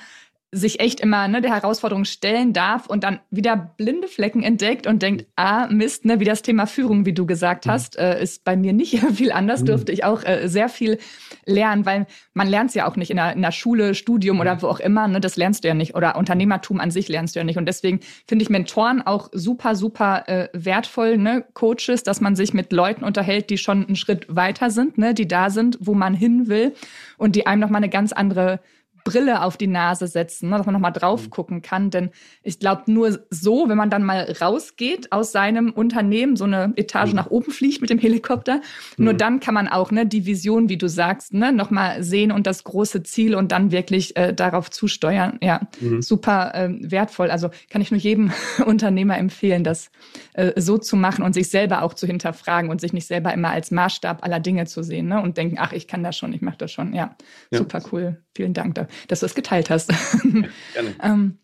sich 0.55 0.79
echt 0.79 1.01
immer 1.01 1.27
ne, 1.27 1.41
der 1.41 1.53
Herausforderung 1.53 2.05
stellen 2.05 2.53
darf 2.53 2.87
und 2.87 3.03
dann 3.03 3.19
wieder 3.29 3.57
blinde 3.57 4.07
Flecken 4.07 4.41
entdeckt 4.41 4.87
und 4.87 5.01
denkt, 5.01 5.25
ah, 5.35 5.67
Mist, 5.67 6.05
ne, 6.05 6.21
wie 6.21 6.25
das 6.25 6.43
Thema 6.43 6.65
Führung, 6.65 7.05
wie 7.05 7.11
du 7.11 7.25
gesagt 7.25 7.67
hast, 7.67 7.97
äh, 7.97 8.23
ist 8.23 8.45
bei 8.45 8.55
mir 8.55 8.71
nicht 8.71 8.99
viel 9.13 9.33
anders, 9.33 9.61
mhm. 9.61 9.65
dürfte 9.65 9.91
ich 9.91 10.05
auch 10.05 10.23
äh, 10.23 10.47
sehr 10.47 10.69
viel 10.69 10.97
lernen, 11.45 11.85
weil 11.85 12.07
man 12.33 12.47
lernt 12.47 12.69
es 12.69 12.73
ja 12.73 12.87
auch 12.87 12.95
nicht 12.95 13.11
in 13.11 13.17
der, 13.17 13.33
in 13.33 13.41
der 13.41 13.51
Schule, 13.51 13.95
Studium 13.95 14.39
oder 14.39 14.61
wo 14.61 14.67
auch 14.67 14.79
immer, 14.79 15.09
ne, 15.09 15.19
das 15.19 15.35
lernst 15.35 15.65
du 15.65 15.67
ja 15.67 15.73
nicht 15.73 15.93
oder 15.93 16.15
Unternehmertum 16.15 16.79
an 16.79 16.89
sich 16.89 17.09
lernst 17.09 17.35
du 17.35 17.41
ja 17.41 17.43
nicht 17.43 17.57
und 17.57 17.65
deswegen 17.65 17.99
finde 18.25 18.43
ich 18.43 18.49
Mentoren 18.49 19.01
auch 19.01 19.29
super, 19.33 19.75
super 19.75 20.23
äh, 20.29 20.47
wertvoll, 20.53 21.17
ne, 21.17 21.43
Coaches, 21.53 22.03
dass 22.03 22.21
man 22.21 22.37
sich 22.37 22.53
mit 22.53 22.71
Leuten 22.71 23.03
unterhält, 23.03 23.49
die 23.49 23.57
schon 23.57 23.85
einen 23.85 23.97
Schritt 23.97 24.25
weiter 24.29 24.69
sind, 24.69 24.97
ne, 24.97 25.13
die 25.13 25.27
da 25.27 25.49
sind, 25.49 25.77
wo 25.81 25.93
man 25.93 26.13
hin 26.13 26.47
will 26.47 26.73
und 27.17 27.35
die 27.35 27.45
einem 27.45 27.59
nochmal 27.59 27.79
eine 27.79 27.89
ganz 27.89 28.13
andere 28.13 28.61
Brille 29.05 29.43
auf 29.43 29.55
die 29.55 29.67
Nase 29.67 30.07
setzen, 30.07 30.49
ne, 30.49 30.57
dass 30.57 30.65
man 30.65 30.73
nochmal 30.73 30.91
drauf 30.91 31.25
mhm. 31.25 31.29
gucken 31.29 31.61
kann. 31.61 31.91
Denn 31.91 32.09
ich 32.43 32.59
glaube, 32.59 32.91
nur 32.91 33.19
so, 33.29 33.69
wenn 33.69 33.77
man 33.77 33.89
dann 33.89 34.03
mal 34.03 34.35
rausgeht 34.41 35.11
aus 35.11 35.31
seinem 35.31 35.71
Unternehmen, 35.71 36.35
so 36.35 36.43
eine 36.43 36.73
Etage 36.75 37.11
mhm. 37.11 37.15
nach 37.15 37.29
oben 37.29 37.51
fliegt 37.51 37.81
mit 37.81 37.91
dem 37.91 37.99
Helikopter, 37.99 38.61
mhm. 38.97 39.05
nur 39.05 39.13
dann 39.13 39.39
kann 39.39 39.53
man 39.53 39.67
auch 39.67 39.91
ne, 39.91 40.05
die 40.05 40.25
Vision, 40.25 40.67
wie 40.69 40.77
du 40.77 40.89
sagst, 40.89 41.33
ne, 41.33 41.53
nochmal 41.53 42.03
sehen 42.03 42.31
und 42.31 42.47
das 42.47 42.63
große 42.63 43.03
Ziel 43.03 43.35
und 43.35 43.51
dann 43.51 43.71
wirklich 43.71 44.17
äh, 44.17 44.33
darauf 44.33 44.71
zusteuern. 44.71 45.37
Ja, 45.41 45.61
mhm. 45.79 46.01
super 46.01 46.55
äh, 46.55 46.69
wertvoll. 46.79 47.29
Also 47.29 47.51
kann 47.69 47.81
ich 47.81 47.91
nur 47.91 47.99
jedem 47.99 48.31
Unternehmer 48.65 49.17
empfehlen, 49.19 49.63
das 49.63 49.91
äh, 50.33 50.59
so 50.59 50.79
zu 50.79 50.95
machen 50.95 51.23
und 51.23 51.33
sich 51.33 51.49
selber 51.49 51.83
auch 51.83 51.93
zu 51.93 52.07
hinterfragen 52.07 52.71
und 52.71 52.81
sich 52.81 52.91
nicht 52.91 53.05
selber 53.05 53.31
immer 53.33 53.51
als 53.51 53.69
Maßstab 53.69 54.23
aller 54.23 54.39
Dinge 54.39 54.65
zu 54.65 54.81
sehen 54.81 55.09
ne, 55.09 55.21
und 55.21 55.37
denken, 55.37 55.57
ach, 55.59 55.73
ich 55.73 55.87
kann 55.87 56.03
das 56.03 56.17
schon, 56.17 56.33
ich 56.33 56.41
mache 56.41 56.57
das 56.57 56.71
schon. 56.71 56.95
Ja, 56.95 57.15
ja. 57.51 57.59
super 57.59 57.83
cool. 57.91 58.17
Vielen 58.33 58.53
Dank, 58.53 58.75
dass 59.07 59.21
du 59.21 59.25
es 59.25 59.35
geteilt 59.35 59.69
hast. 59.69 59.91
gerne. 60.21 60.49
ähm, 61.03 61.37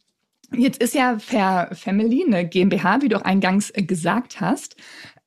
jetzt 0.53 0.81
ist 0.81 0.93
ja 0.93 1.19
Fair 1.19 1.69
Family 1.73 2.23
eine 2.25 2.47
GmbH, 2.47 3.01
wie 3.01 3.09
du 3.09 3.17
auch 3.17 3.23
eingangs 3.23 3.71
gesagt 3.75 4.41
hast. 4.41 4.75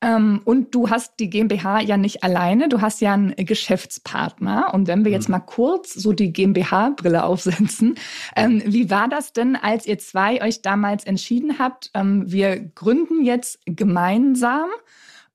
Ähm, 0.01 0.41
und 0.43 0.75
du 0.75 0.89
hast 0.89 1.19
die 1.19 1.29
GmbH 1.29 1.79
ja 1.79 1.97
nicht 1.97 2.23
alleine, 2.23 2.69
du 2.69 2.81
hast 2.81 3.01
ja 3.01 3.13
einen 3.13 3.33
Geschäftspartner. 3.35 4.73
Und 4.73 4.87
wenn 4.87 5.05
wir 5.05 5.11
jetzt 5.11 5.29
mhm. 5.29 5.33
mal 5.33 5.39
kurz 5.39 5.93
so 5.93 6.13
die 6.13 6.31
GmbH-Brille 6.31 7.23
aufsetzen, 7.23 7.95
ähm, 8.35 8.61
wie 8.65 8.89
war 8.89 9.07
das 9.07 9.33
denn, 9.33 9.55
als 9.55 9.85
ihr 9.85 9.97
zwei 9.97 10.41
euch 10.41 10.61
damals 10.61 11.05
entschieden 11.05 11.59
habt, 11.59 11.91
ähm, 11.93 12.31
wir 12.31 12.59
gründen 12.59 13.23
jetzt 13.23 13.59
gemeinsam? 13.65 14.69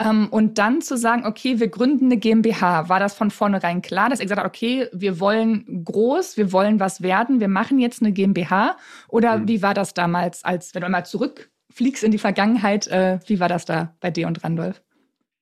Ähm, 0.01 0.29
und 0.29 0.57
dann 0.59 0.81
zu 0.81 0.97
sagen, 0.97 1.27
okay, 1.27 1.61
wir 1.61 1.69
gründen 1.69 2.07
eine 2.07 2.17
GmbH, 2.17 2.89
war 2.89 2.99
das 2.99 3.15
von 3.15 3.31
vornherein 3.31 3.83
klar, 3.83 4.09
dass 4.09 4.21
ihr 4.21 4.25
gesagt 4.25 4.41
habt, 4.41 4.57
okay, 4.57 4.89
wir 4.93 5.21
wollen 5.21 5.85
groß, 5.85 6.39
wir 6.39 6.53
wollen 6.53 6.81
was 6.81 7.03
werden, 7.03 7.41
wir 7.41 7.49
machen 7.49 7.79
jetzt 7.79 8.01
eine 8.01 8.13
GmbH? 8.13 8.77
Oder 9.09 9.39
mhm. 9.39 9.49
wie 9.49 9.63
war 9.63 9.75
das 9.75 9.93
damals, 9.93 10.43
als 10.43 10.75
wenn 10.75 10.83
du 10.83 10.89
mal 10.89 11.05
zurückfliegst 11.05 12.03
in 12.03 12.13
die 12.13 12.19
Vergangenheit, 12.19 12.87
äh, 12.87 13.19
wie 13.27 13.41
war 13.41 13.49
das 13.49 13.67
da 13.67 13.95
bei 14.01 14.11
dir 14.11 14.27
und 14.27 14.43
Randolph? 14.43 14.81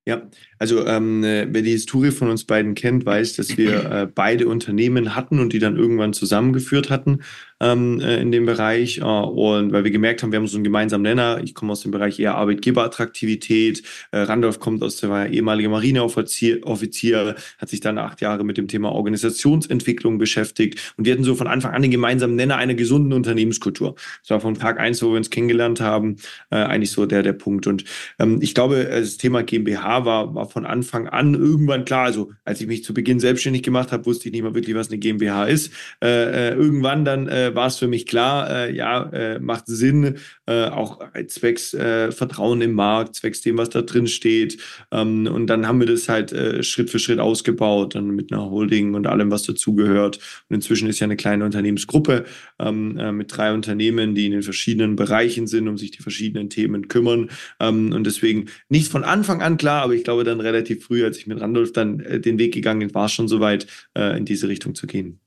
Ja, 0.08 0.22
also 0.58 0.87
ähm, 0.87 1.22
äh, 1.22 1.46
wer 1.50 1.61
die 1.61 1.72
Historie 1.72 2.12
von 2.12 2.31
uns 2.31 2.44
beiden 2.44 2.75
kennt, 2.75 3.04
weiß, 3.04 3.37
dass 3.37 3.58
wir 3.58 3.93
äh, 3.93 4.06
beide 4.06 4.49
Unternehmen 4.49 5.14
hatten 5.14 5.38
und 5.38 5.52
die 5.52 5.58
dann 5.58 5.76
irgendwann 5.76 6.14
zusammengeführt 6.14 6.88
hatten 6.88 7.20
ähm, 7.60 8.00
äh, 8.00 8.21
in 8.21 8.32
dem 8.32 8.47
Bereich. 8.47 8.99
Äh, 8.99 9.02
und 9.02 9.73
weil 9.73 9.85
wir 9.85 9.90
gemerkt 9.90 10.23
haben, 10.23 10.32
wir 10.32 10.38
haben 10.38 10.47
so 10.47 10.56
einen 10.56 10.64
gemeinsamen 10.64 11.02
Nenner. 11.02 11.40
Ich 11.42 11.54
komme 11.54 11.73
aus 11.73 11.82
dem 11.82 11.90
Bereich 11.90 12.18
eher 12.18 12.35
Arbeitgeberattraktivität. 12.37 13.82
Äh, 14.11 14.21
Randolph 14.21 14.61
kommt 14.61 14.82
aus 14.82 14.97
der 14.99 15.30
ehemalige 15.30 15.68
Marineoffizier, 15.68 16.66
Offizier, 16.66 17.37
hat 17.59 17.68
sich 17.68 17.80
dann 17.80 17.99
acht 17.99 18.21
Jahre 18.21 18.44
mit 18.44 18.56
dem 18.56 18.68
Thema 18.68 18.92
Organisationsentwicklung 18.92 20.18
beschäftigt. 20.18 20.94
Und 20.97 21.04
wir 21.04 21.12
hatten 21.12 21.25
so 21.25 21.35
von 21.35 21.47
Anfang 21.47 21.73
an 21.73 21.82
den 21.82 21.90
gemeinsamen 21.90 22.37
Nenner 22.37 22.56
einer 22.56 22.75
gesunden 22.75 23.12
Unternehmenskultur. 23.12 23.94
Das 24.23 24.30
war 24.30 24.40
von 24.40 24.54
Tag 24.54 24.78
eins, 24.78 25.02
wo 25.02 25.11
wir 25.11 25.16
uns 25.16 25.30
kennengelernt 25.30 25.80
haben, 25.80 26.16
äh, 26.50 26.56
eigentlich 26.56 26.90
so 26.90 27.06
der, 27.06 27.23
der 27.23 27.32
Punkt. 27.32 27.66
Und 27.66 27.85
ähm, 28.18 28.38
ich 28.40 28.54
glaube, 28.54 28.85
das 28.85 29.16
Thema 29.16 29.42
GmbH 29.42 30.04
war, 30.04 30.35
war 30.35 30.49
von 30.49 30.66
Anfang 30.66 31.09
an 31.09 31.35
irgendwann 31.35 31.85
klar. 31.85 32.04
Also 32.04 32.32
als 32.44 32.61
ich 32.61 32.66
mich 32.66 32.85
zu 32.85 32.94
Beginn 32.94 33.21
selbstständig 33.21 33.62
gemacht 33.62 33.92
habe, 33.92 34.06
wusste 34.06 34.28
ich 34.28 34.32
nicht 34.32 34.42
mal 34.42 34.54
wirklich, 34.54 34.76
was 34.76 34.88
eine 34.88 34.99
GmbH 34.99 35.44
ist. 35.44 35.73
Äh, 36.02 36.50
äh, 36.50 36.54
irgendwann 36.54 37.04
dann 37.04 37.28
äh, 37.28 37.48
war 37.55 37.67
es 37.67 37.76
für 37.76 37.88
mich 37.88 38.07
klar, 38.07 38.50
äh, 38.50 38.75
ja, 38.75 39.11
äh, 39.11 39.38
macht 39.38 39.67
Sinn, 39.67 40.17
äh, 40.47 40.64
auch 40.64 41.00
zwecks 41.26 41.75
äh, 41.75 42.12
Vertrauen 42.12 42.61
im 42.61 42.73
Markt, 42.73 43.14
zwecks 43.17 43.40
dem, 43.40 43.59
was 43.59 43.71
da 43.71 43.83
drin 43.83 44.07
steht. 44.07 44.59
Ähm, 44.90 45.26
und 45.26 45.47
dann 45.47 45.67
haben 45.67 45.81
wir 45.81 45.87
das 45.87 46.09
halt 46.09 46.33
äh, 46.33 46.62
Schritt 46.62 46.90
für 46.90 46.99
Schritt 46.99 47.19
ausgebaut, 47.19 47.95
dann 47.95 48.11
mit 48.11 48.33
einer 48.33 48.50
Holding 48.50 48.95
und 48.95 49.07
allem, 49.07 49.31
was 49.31 49.43
dazugehört. 49.43 50.19
Und 50.49 50.55
inzwischen 50.55 50.88
ist 50.88 51.00
ja 51.00 51.05
eine 51.05 51.17
kleine 51.17 51.45
Unternehmensgruppe 51.45 52.25
ähm, 52.59 52.99
äh, 52.99 53.12
mit 53.12 53.37
drei 53.37 53.52
Unternehmen, 53.52 54.14
die 54.14 54.26
in 54.26 54.33
den 54.33 54.43
verschiedenen 54.43 54.97
Bereichen 54.97 55.47
sind, 55.47 55.69
um 55.69 55.78
sich 55.78 55.90
die 55.90 56.02
verschiedenen 56.02 56.50
Themen 56.50 56.88
kümmern. 56.88 57.31
Ähm, 57.61 57.93
und 57.93 58.05
deswegen 58.05 58.47
nicht 58.69 58.90
von 58.90 59.05
Anfang 59.05 59.43
an 59.43 59.57
klar, 59.57 59.83
aber 59.83 59.95
ich 59.95 60.05
glaube 60.05 60.25
dann 60.25 60.40
relativ 60.40 60.85
früh, 60.85 61.05
als 61.05 61.19
ich 61.19 61.26
mit 61.26 61.40
Randolph 61.40 61.73
dann 61.73 62.00
äh, 62.00 62.21
den 62.21 62.38
Weg 62.38 62.55
gegangen 62.55 62.81
bin, 62.81 62.95
war 62.95 63.07
es 63.07 63.12
schon 63.12 63.28
soweit, 63.28 63.67
äh, 63.95 64.17
in 64.17 64.25
diese 64.25 64.49
Richtung 64.49 64.75
zu 64.75 64.87
gehen. 64.87 65.21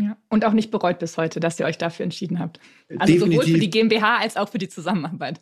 Ja, 0.00 0.16
und 0.30 0.46
auch 0.46 0.52
nicht 0.52 0.70
bereut 0.70 0.98
bis 0.98 1.18
heute, 1.18 1.40
dass 1.40 1.60
ihr 1.60 1.66
euch 1.66 1.76
dafür 1.76 2.04
entschieden 2.04 2.38
habt. 2.38 2.58
Also 2.88 3.12
definitiv, 3.12 3.40
sowohl 3.40 3.54
für 3.54 3.60
die 3.60 3.70
GmbH 3.70 4.18
als 4.18 4.36
auch 4.36 4.48
für 4.48 4.58
die 4.58 4.68
Zusammenarbeit. 4.68 5.40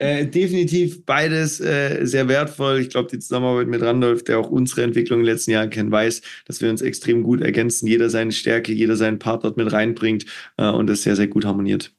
Äh, 0.00 0.26
definitiv 0.26 1.04
beides 1.04 1.60
äh, 1.60 2.04
sehr 2.06 2.28
wertvoll. 2.28 2.78
Ich 2.78 2.90
glaube, 2.90 3.10
die 3.10 3.18
Zusammenarbeit 3.18 3.66
mit 3.66 3.82
Randolph, 3.82 4.22
der 4.22 4.38
auch 4.38 4.48
unsere 4.48 4.84
Entwicklung 4.84 5.18
in 5.18 5.26
den 5.26 5.32
letzten 5.34 5.50
Jahren 5.50 5.70
kennt, 5.70 5.90
weiß, 5.90 6.22
dass 6.46 6.62
wir 6.62 6.70
uns 6.70 6.82
extrem 6.82 7.24
gut 7.24 7.40
ergänzen. 7.40 7.88
Jeder 7.88 8.08
seine 8.08 8.30
Stärke, 8.30 8.72
jeder 8.72 8.94
seinen 8.94 9.18
Part 9.18 9.42
dort 9.42 9.56
mit 9.56 9.72
reinbringt 9.72 10.24
äh, 10.56 10.68
und 10.68 10.86
das 10.86 11.02
sehr, 11.02 11.16
sehr 11.16 11.26
gut 11.26 11.44
harmoniert. 11.44 11.92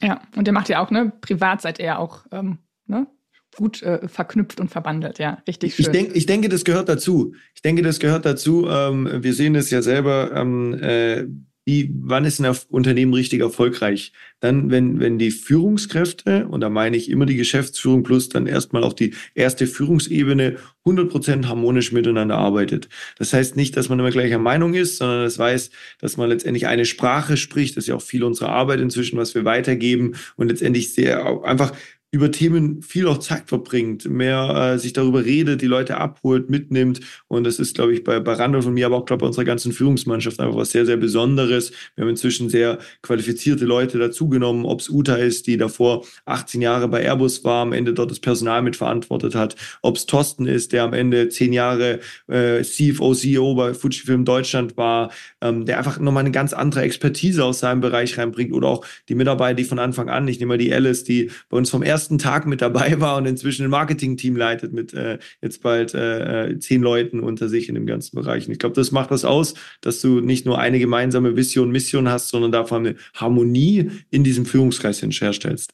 Ja, 0.00 0.22
und 0.36 0.46
der 0.46 0.54
macht 0.54 0.68
ja 0.68 0.84
auch, 0.84 0.90
ne, 0.90 1.12
privat 1.20 1.62
seid 1.62 1.80
ihr 1.80 1.86
ja 1.86 1.98
auch 1.98 2.26
ähm, 2.30 2.58
ne, 2.86 3.08
gut 3.56 3.82
äh, 3.82 4.06
verknüpft 4.08 4.60
und 4.60 4.70
verbandelt. 4.70 5.18
Ja, 5.18 5.42
richtig 5.48 5.74
schön. 5.74 5.86
Ich, 5.86 5.90
denk, 5.90 6.14
ich 6.14 6.26
denke, 6.26 6.48
das 6.48 6.64
gehört 6.64 6.88
dazu. 6.88 7.34
Ich 7.54 7.62
denke, 7.62 7.82
das 7.82 7.98
gehört 7.98 8.24
dazu. 8.24 8.68
Ähm, 8.68 9.08
wir 9.22 9.34
sehen 9.34 9.54
es 9.54 9.70
ja 9.70 9.82
selber. 9.82 10.30
Ähm, 10.34 10.74
äh, 10.74 11.26
wie, 11.68 11.90
wann 12.00 12.24
ist 12.24 12.40
ein 12.40 12.56
Unternehmen 12.68 13.12
richtig 13.12 13.40
erfolgreich? 13.40 14.12
Dann, 14.38 14.70
wenn, 14.70 15.00
wenn 15.00 15.18
die 15.18 15.32
Führungskräfte, 15.32 16.46
und 16.46 16.60
da 16.60 16.70
meine 16.70 16.96
ich 16.96 17.10
immer 17.10 17.26
die 17.26 17.34
Geschäftsführung 17.34 18.04
plus 18.04 18.28
dann 18.28 18.46
erstmal 18.46 18.84
auch 18.84 18.92
die 18.92 19.14
erste 19.34 19.66
Führungsebene 19.66 20.58
100% 20.84 21.46
harmonisch 21.46 21.90
miteinander 21.90 22.36
arbeitet. 22.36 22.88
Das 23.18 23.32
heißt 23.32 23.56
nicht, 23.56 23.76
dass 23.76 23.88
man 23.88 23.98
immer 23.98 24.12
gleicher 24.12 24.38
Meinung 24.38 24.74
ist, 24.74 24.98
sondern 24.98 25.24
es 25.24 25.40
weiß, 25.40 25.70
dass 25.98 26.16
man 26.16 26.28
letztendlich 26.28 26.68
eine 26.68 26.84
Sprache 26.84 27.36
spricht. 27.36 27.76
Das 27.76 27.84
ist 27.84 27.88
ja 27.88 27.96
auch 27.96 28.02
viel 28.02 28.22
unserer 28.22 28.50
Arbeit 28.50 28.78
inzwischen, 28.78 29.18
was 29.18 29.34
wir 29.34 29.44
weitergeben 29.44 30.14
und 30.36 30.46
letztendlich 30.46 30.94
sehr 30.94 31.42
einfach 31.42 31.72
über 32.16 32.30
Themen 32.30 32.80
viel 32.80 33.06
auch 33.08 33.18
Zeit 33.18 33.44
verbringt, 33.46 34.08
mehr 34.08 34.72
äh, 34.74 34.78
sich 34.78 34.94
darüber 34.94 35.24
redet, 35.24 35.60
die 35.60 35.66
Leute 35.66 35.98
abholt, 35.98 36.48
mitnimmt. 36.48 37.00
Und 37.28 37.44
das 37.44 37.58
ist, 37.58 37.74
glaube 37.74 37.92
ich, 37.92 38.04
bei, 38.04 38.20
bei 38.20 38.32
Randolph 38.32 38.64
und 38.64 38.72
mir, 38.72 38.86
aber 38.86 38.96
auch, 38.96 39.04
glaube 39.04 39.18
ich, 39.18 39.20
bei 39.20 39.26
unserer 39.26 39.44
ganzen 39.44 39.70
Führungsmannschaft 39.72 40.40
einfach 40.40 40.56
was 40.56 40.70
sehr, 40.70 40.86
sehr 40.86 40.96
Besonderes. 40.96 41.72
Wir 41.94 42.02
haben 42.02 42.08
inzwischen 42.08 42.48
sehr 42.48 42.78
qualifizierte 43.02 43.66
Leute 43.66 43.98
dazugenommen, 43.98 44.64
ob 44.64 44.80
es 44.80 44.88
Uta 44.88 45.16
ist, 45.16 45.46
die 45.46 45.58
davor 45.58 46.06
18 46.24 46.62
Jahre 46.62 46.88
bei 46.88 47.02
Airbus 47.02 47.44
war, 47.44 47.62
am 47.62 47.74
Ende 47.74 47.92
dort 47.92 48.10
das 48.10 48.20
Personal 48.20 48.62
mitverantwortet 48.62 49.34
hat, 49.34 49.54
ob 49.82 49.96
es 49.96 50.06
Thorsten 50.06 50.46
ist, 50.46 50.72
der 50.72 50.84
am 50.84 50.94
Ende 50.94 51.28
zehn 51.28 51.52
Jahre 51.52 52.00
äh, 52.28 52.62
CFO, 52.62 53.12
CEO 53.12 53.54
bei 53.56 53.74
Fujifilm 53.74 54.24
Deutschland 54.24 54.78
war, 54.78 55.10
ähm, 55.42 55.66
der 55.66 55.76
einfach 55.76 55.98
nochmal 55.98 56.22
eine 56.22 56.32
ganz 56.32 56.54
andere 56.54 56.80
Expertise 56.80 57.44
aus 57.44 57.58
seinem 57.58 57.82
Bereich 57.82 58.16
reinbringt 58.16 58.54
oder 58.54 58.68
auch 58.68 58.86
die 59.10 59.14
Mitarbeiter, 59.14 59.54
die 59.56 59.64
von 59.64 59.78
Anfang 59.78 60.08
an, 60.08 60.26
ich 60.28 60.40
nehme 60.40 60.54
mal 60.54 60.58
die 60.58 60.72
Alice, 60.72 61.04
die 61.04 61.30
bei 61.50 61.58
uns 61.58 61.68
vom 61.68 61.82
ersten 61.82 62.05
ersten 62.06 62.18
Tag 62.18 62.46
mit 62.46 62.62
dabei 62.62 63.00
war 63.00 63.16
und 63.16 63.26
inzwischen 63.26 63.64
ein 63.64 63.70
Marketing-Team 63.70 64.36
leitet 64.36 64.72
mit 64.72 64.94
äh, 64.94 65.18
jetzt 65.42 65.60
bald 65.60 65.92
äh, 65.92 66.50
äh, 66.50 66.58
zehn 66.60 66.80
Leuten 66.80 67.18
unter 67.18 67.48
sich 67.48 67.68
in 67.68 67.74
dem 67.74 67.84
ganzen 67.84 68.14
Bereich. 68.14 68.46
Und 68.46 68.52
ich 68.52 68.60
glaube, 68.60 68.76
das 68.76 68.92
macht 68.92 69.10
das 69.10 69.24
aus, 69.24 69.54
dass 69.80 70.00
du 70.00 70.20
nicht 70.20 70.46
nur 70.46 70.60
eine 70.60 70.78
gemeinsame 70.78 71.34
Vision, 71.34 71.72
Mission 71.72 72.08
hast, 72.08 72.28
sondern 72.28 72.52
davon 72.52 72.86
eine 72.86 72.96
Harmonie 73.14 73.90
in 74.10 74.22
diesem 74.22 74.46
Führungskreis 74.46 75.02
herstellst. 75.02 75.72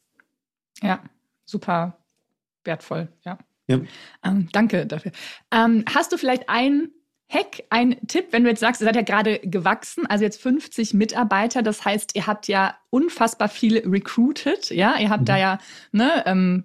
Ja, 0.82 1.02
super 1.44 1.98
wertvoll, 2.64 3.08
ja. 3.26 3.38
ja. 3.68 3.80
Ähm, 4.24 4.48
danke 4.52 4.86
dafür. 4.86 5.12
Ähm, 5.50 5.84
hast 5.92 6.12
du 6.12 6.16
vielleicht 6.16 6.48
ein 6.48 6.88
Hack, 7.32 7.64
ein 7.70 7.96
Tipp, 8.08 8.26
wenn 8.32 8.44
du 8.44 8.50
jetzt 8.50 8.60
sagst, 8.60 8.82
ihr 8.82 8.84
seid 8.84 8.96
ja 8.96 9.02
gerade 9.02 9.38
gewachsen, 9.38 10.06
also 10.06 10.24
jetzt 10.24 10.40
50 10.42 10.94
Mitarbeiter, 10.94 11.62
das 11.62 11.84
heißt, 11.84 12.14
ihr 12.14 12.26
habt 12.26 12.46
ja 12.48 12.74
unfassbar 12.90 13.48
viel 13.48 13.78
recruited, 13.88 14.70
ja, 14.70 14.98
ihr 14.98 15.08
habt 15.08 15.22
mhm. 15.22 15.26
da 15.26 15.36
ja, 15.38 15.58
ne, 15.92 16.22
ähm, 16.26 16.64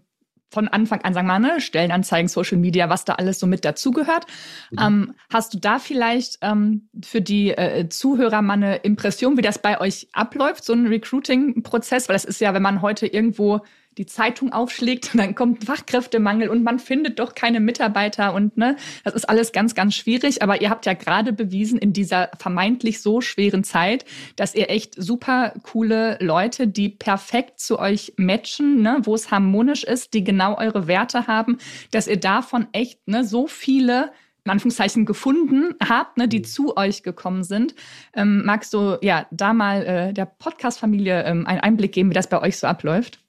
von 0.50 0.68
Anfang 0.68 1.02
an, 1.02 1.14
sagen 1.14 1.28
wir 1.28 1.40
mal, 1.40 1.54
ne, 1.54 1.62
Stellenanzeigen, 1.62 2.30
Social 2.30 2.58
Media, 2.58 2.90
was 2.90 3.06
da 3.06 3.14
alles 3.14 3.40
so 3.40 3.48
mit 3.48 3.66
dazugehört. 3.66 4.26
Mhm. 4.72 4.78
Ähm, 4.80 5.14
hast 5.32 5.54
du 5.54 5.60
da 5.60 5.80
vielleicht 5.80 6.40
ähm, 6.42 6.90
für 7.04 7.22
die 7.22 7.52
äh, 7.52 7.90
Zuhörer 7.90 8.42
mal 8.42 8.54
eine 8.54 8.78
Impression, 8.78 9.38
wie 9.38 9.42
das 9.42 9.60
bei 9.60 9.80
euch 9.80 10.08
abläuft, 10.14 10.64
so 10.64 10.74
ein 10.74 10.88
Recruiting-Prozess? 10.88 12.08
Weil 12.08 12.16
das 12.16 12.26
ist 12.26 12.42
ja, 12.42 12.54
wenn 12.54 12.62
man 12.62 12.82
heute 12.82 13.08
irgendwo 13.08 13.62
die 13.98 14.06
Zeitung 14.06 14.54
aufschlägt 14.54 15.14
und 15.14 15.18
dann 15.22 15.36
kommt 15.36 15.66
Fachkräftemangel 15.66 16.50
und 16.50 16.64
man 16.64 16.80
findet 16.80 17.20
doch 17.20 17.36
keine 17.36 17.60
Mitarbeiter 17.60 18.34
und 18.34 18.58
ne, 18.58 18.76
das 19.04 19.14
ist 19.14 19.30
alles 19.30 19.52
ganz, 19.52 19.76
ganz 19.76 19.96
schwierig. 19.96 20.42
Aber 20.42 20.62
ihr 20.62 20.70
habt 20.70 20.86
ja 20.86 20.94
gerade 20.94 21.34
bewiesen 21.34 21.80
in 21.80 21.94
dieser 21.94 22.30
vermeintlich 22.38 23.02
so 23.02 23.22
schweren 23.22 23.64
Zeit, 23.64 24.06
dass 24.36 24.56
ihr 24.56 24.70
echt 24.70 24.96
super 25.02 25.54
coole 25.64 26.18
Leute, 26.22 26.68
die 26.68 26.90
perfekt 26.90 27.60
zu 27.60 27.80
euch 27.80 28.14
matchen, 28.18 28.82
ne, 28.82 29.00
wo 29.04 29.16
es 29.16 29.32
harmonisch 29.32 29.84
ist, 29.84 30.14
die 30.14 30.24
genau 30.24 30.58
eure 30.58 30.88
Werte 30.88 31.28
haben, 31.28 31.58
dass 31.92 32.08
ihr 32.08 32.20
davon 32.20 32.68
echt 32.72 33.08
ne, 33.08 33.24
so 33.24 33.48
viele 33.48 34.12
in 34.48 34.52
Anführungszeichen 34.52 35.06
gefunden 35.06 35.76
habt, 35.86 36.18
ne, 36.18 36.30
die 36.30 36.40
mhm. 36.40 36.44
zu 36.46 36.78
euch 36.78 37.04
gekommen 37.04 37.44
sind. 37.44 37.76
Ähm, 38.14 38.44
magst 38.46 38.74
du 38.74 38.98
ja 39.02 39.28
da 39.30 39.52
mal 39.52 39.86
äh, 39.86 40.14
der 40.14 40.26
Podcast-Familie 40.26 41.24
ähm, 41.26 41.46
einen 41.46 41.60
Einblick 41.60 41.92
geben, 41.92 42.10
wie 42.10 42.14
das 42.14 42.30
bei 42.30 42.42
euch 42.42 42.58
so 42.58 42.66
abläuft? 42.66 43.20